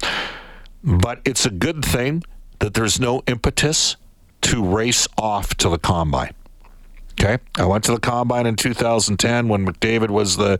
But 0.81 1.19
it's 1.25 1.45
a 1.45 1.51
good 1.51 1.83
thing 1.83 2.23
that 2.59 2.75
there's 2.75 3.01
no 3.01 3.23
impetus 3.27 3.97
to 4.43 4.63
race 4.63 5.05
off 5.17 5.53
to 5.55 5.67
the 5.67 5.77
combine. 5.77 6.33
Okay, 7.21 7.37
I 7.57 7.65
went 7.65 7.83
to 7.83 7.91
the 7.91 7.99
combine 7.99 8.45
in 8.45 8.55
2010 8.55 9.49
when 9.49 9.65
McDavid 9.65 10.09
was 10.09 10.37
the 10.37 10.57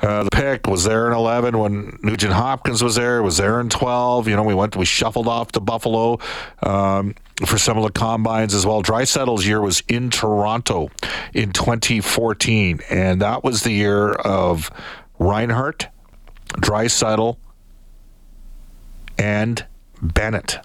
uh, 0.00 0.24
the 0.24 0.30
pick. 0.30 0.66
Was 0.66 0.84
there 0.84 1.06
in 1.06 1.14
11 1.14 1.58
when 1.58 1.98
Nugent 2.02 2.34
Hopkins 2.34 2.84
was 2.84 2.96
there. 2.96 3.22
Was 3.22 3.38
there 3.38 3.60
in 3.60 3.70
12. 3.70 4.28
You 4.28 4.36
know, 4.36 4.42
we 4.42 4.54
went 4.54 4.76
we 4.76 4.84
shuffled 4.84 5.26
off 5.26 5.52
to 5.52 5.60
Buffalo 5.60 6.18
um, 6.62 7.14
for 7.46 7.56
some 7.56 7.78
of 7.78 7.82
the 7.82 7.90
combines 7.90 8.52
as 8.52 8.66
well. 8.66 8.82
Draisaitl's 8.82 9.46
year 9.46 9.62
was 9.62 9.82
in 9.88 10.10
Toronto 10.10 10.90
in 11.32 11.52
2014, 11.52 12.80
and 12.90 13.22
that 13.22 13.42
was 13.42 13.62
the 13.62 13.72
year 13.72 14.12
of 14.12 14.70
Reinhart, 15.18 15.88
Draisaitl, 16.56 17.38
and 19.16 19.64
Bennett. 20.02 20.58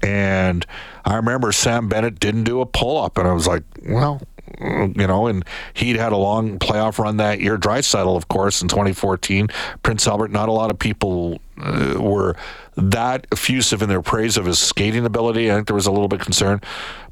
And 0.00 0.64
I 1.04 1.16
remember 1.16 1.50
Sam 1.50 1.88
Bennett 1.88 2.20
didn't 2.20 2.44
do 2.44 2.60
a 2.60 2.66
pull 2.66 3.02
up, 3.02 3.18
and 3.18 3.26
I 3.26 3.32
was 3.32 3.48
like, 3.48 3.64
well, 3.88 4.20
you 4.60 5.06
know, 5.06 5.26
and 5.26 5.44
he'd 5.74 5.96
had 5.96 6.12
a 6.12 6.16
long 6.16 6.58
playoff 6.58 6.98
run 6.98 7.16
that 7.18 7.40
year. 7.40 7.56
Draisaitl, 7.56 8.16
of 8.16 8.28
course, 8.28 8.62
in 8.62 8.68
2014. 8.68 9.48
Prince 9.82 10.06
Albert, 10.06 10.30
not 10.30 10.48
a 10.48 10.52
lot 10.52 10.70
of 10.70 10.78
people 10.78 11.40
uh, 11.58 11.96
were 11.98 12.36
that 12.76 13.26
effusive 13.32 13.82
in 13.82 13.88
their 13.88 14.02
praise 14.02 14.36
of 14.36 14.46
his 14.46 14.58
skating 14.58 15.04
ability. 15.04 15.50
I 15.50 15.54
think 15.54 15.66
there 15.66 15.76
was 15.76 15.86
a 15.86 15.92
little 15.92 16.08
bit 16.08 16.20
concern. 16.20 16.60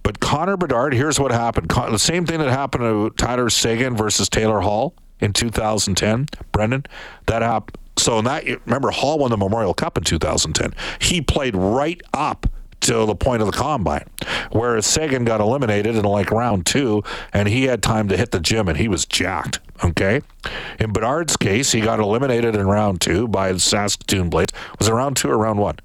But 0.03 0.21
Connor 0.21 0.57
Bedard, 0.57 0.95
here's 0.95 1.21
what 1.21 1.31
happened. 1.31 1.69
the 1.69 1.99
same 1.99 2.27
thing 2.27 2.39
that 2.41 2.51
happened 2.51 2.83
to 2.83 3.11
Tyler 3.17 3.49
Seguin 3.51 3.97
versus 3.97 4.29
Taylor 4.29 4.61
Hall 4.61 4.95
in 5.21 5.33
2010. 5.33 6.27
Brendan, 6.51 6.87
that 7.27 7.43
happened. 7.43 7.79
So 7.97 8.19
in 8.19 8.25
that, 8.25 8.45
remember, 8.67 8.91
Hall 8.91 9.19
won 9.19 9.31
the 9.31 9.37
Memorial 9.37 9.75
Cup 9.75 9.97
in 9.97 10.05
2010. 10.05 10.75
He 10.99 11.21
played 11.21 11.55
right 11.55 12.01
up 12.13 12.47
to 12.83 13.07
the 13.07 13.15
point 13.15 13.43
of 13.43 13.47
the 13.47 13.57
combine. 13.57 14.05
Whereas 14.51 14.87
Seguin 14.87 15.25
got 15.25 15.41
eliminated 15.41 15.97
in 15.97 16.05
like 16.05 16.31
round 16.31 16.67
two, 16.67 17.03
and 17.33 17.49
he 17.49 17.65
had 17.65 17.83
time 17.83 18.09
to 18.09 18.17
hit 18.17 18.31
the 18.31 18.41
gym, 18.41 18.69
and 18.69 18.77
he 18.79 18.89
was 18.89 19.07
jacked. 19.07 19.61
Okay. 19.85 20.21
In 20.79 20.93
Bedard's 20.93 21.37
case, 21.37 21.73
he 21.73 21.81
got 21.81 21.99
eliminated 21.99 22.55
in 22.55 22.67
round 22.67 23.01
two 23.01 23.27
by 23.29 23.53
the 23.53 23.61
Saskatoon 23.61 24.31
Blades. 24.31 24.53
Was 24.79 24.89
it 24.89 24.93
round 24.93 25.17
two 25.17 25.29
or 25.31 25.39
round 25.39 25.59
one? 25.59 25.77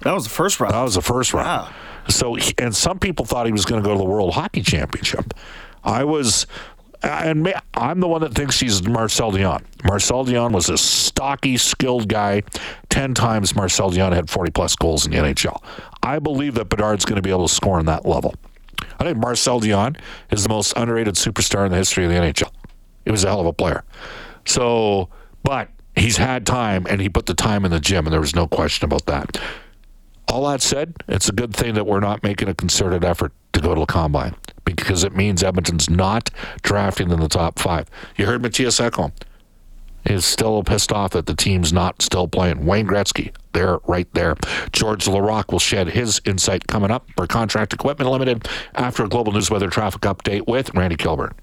That 0.00 0.12
was 0.14 0.24
the 0.24 0.30
first 0.30 0.60
round. 0.60 0.74
That 0.74 0.82
was 0.82 0.94
the 0.94 1.02
first 1.02 1.32
round. 1.34 1.46
Wow. 1.46 1.68
So, 2.08 2.34
he- 2.34 2.54
and 2.58 2.74
some 2.74 2.98
people 2.98 3.24
thought 3.24 3.46
he 3.46 3.52
was 3.52 3.64
going 3.64 3.82
to 3.82 3.86
go 3.86 3.92
to 3.94 3.98
the 3.98 4.04
World 4.04 4.34
Hockey 4.34 4.62
Championship. 4.62 5.34
I 5.82 6.04
was, 6.04 6.46
and 7.02 7.52
I'm 7.74 8.00
the 8.00 8.08
one 8.08 8.20
that 8.22 8.34
thinks 8.34 8.60
he's 8.60 8.86
Marcel 8.86 9.32
Dionne. 9.32 9.62
Marcel 9.84 10.24
Dionne 10.24 10.52
was 10.52 10.68
a 10.68 10.78
stocky, 10.78 11.56
skilled 11.56 12.08
guy. 12.08 12.42
Ten 12.88 13.14
times 13.14 13.54
Marcel 13.54 13.90
Dionne 13.90 14.12
had 14.12 14.30
40 14.30 14.52
plus 14.52 14.76
goals 14.76 15.06
in 15.06 15.12
the 15.12 15.18
NHL. 15.18 15.62
I 16.02 16.18
believe 16.18 16.54
that 16.54 16.68
Bedard's 16.68 17.04
going 17.04 17.16
to 17.16 17.22
be 17.22 17.30
able 17.30 17.48
to 17.48 17.52
score 17.52 17.78
on 17.78 17.86
that 17.86 18.06
level. 18.06 18.34
I 18.98 19.04
think 19.04 19.18
Marcel 19.18 19.60
Dionne 19.60 19.98
is 20.30 20.42
the 20.42 20.48
most 20.48 20.72
underrated 20.76 21.14
superstar 21.14 21.66
in 21.66 21.72
the 21.72 21.78
history 21.78 22.04
of 22.04 22.10
the 22.10 22.16
NHL. 22.16 22.50
He 23.04 23.10
was 23.10 23.24
a 23.24 23.28
hell 23.28 23.40
of 23.40 23.46
a 23.46 23.52
player. 23.52 23.84
So, 24.44 25.08
but 25.42 25.68
he's 25.94 26.16
had 26.16 26.46
time 26.46 26.86
and 26.88 27.00
he 27.00 27.08
put 27.08 27.26
the 27.26 27.34
time 27.34 27.64
in 27.64 27.70
the 27.70 27.80
gym, 27.80 28.06
and 28.06 28.12
there 28.12 28.20
was 28.20 28.34
no 28.34 28.46
question 28.46 28.84
about 28.84 29.06
that. 29.06 29.38
All 30.28 30.48
that 30.48 30.60
said, 30.60 30.94
it's 31.08 31.28
a 31.28 31.32
good 31.32 31.54
thing 31.54 31.74
that 31.74 31.86
we're 31.86 32.00
not 32.00 32.22
making 32.22 32.48
a 32.48 32.54
concerted 32.54 33.04
effort 33.04 33.32
to 33.52 33.60
go 33.60 33.74
to 33.74 33.80
the 33.80 33.86
combine 33.86 34.34
because 34.66 35.04
it 35.04 35.16
means 35.16 35.42
Edmonton's 35.42 35.88
not 35.88 36.28
drafting 36.60 37.10
in 37.10 37.20
the 37.20 37.28
top 37.28 37.58
five. 37.58 37.88
You 38.16 38.26
heard 38.26 38.42
Mattias 38.42 38.78
Ekholm 38.78 39.12
is 40.04 40.24
still 40.24 40.62
pissed 40.62 40.92
off 40.92 41.12
that 41.12 41.26
the 41.26 41.34
team's 41.34 41.72
not 41.72 42.02
still 42.02 42.28
playing. 42.28 42.64
Wayne 42.64 42.86
Gretzky, 42.86 43.34
there, 43.52 43.78
right 43.86 44.12
there. 44.12 44.36
George 44.72 45.06
Laraque 45.06 45.50
will 45.50 45.58
shed 45.58 45.88
his 45.88 46.20
insight 46.24 46.66
coming 46.66 46.90
up 46.90 47.08
for 47.16 47.26
Contract 47.26 47.72
Equipment 47.72 48.10
Limited 48.10 48.46
after 48.74 49.04
a 49.04 49.08
global 49.08 49.32
news 49.32 49.50
weather 49.50 49.70
traffic 49.70 50.02
update 50.02 50.46
with 50.46 50.74
Randy 50.74 50.96
Kilburn. 50.96 51.34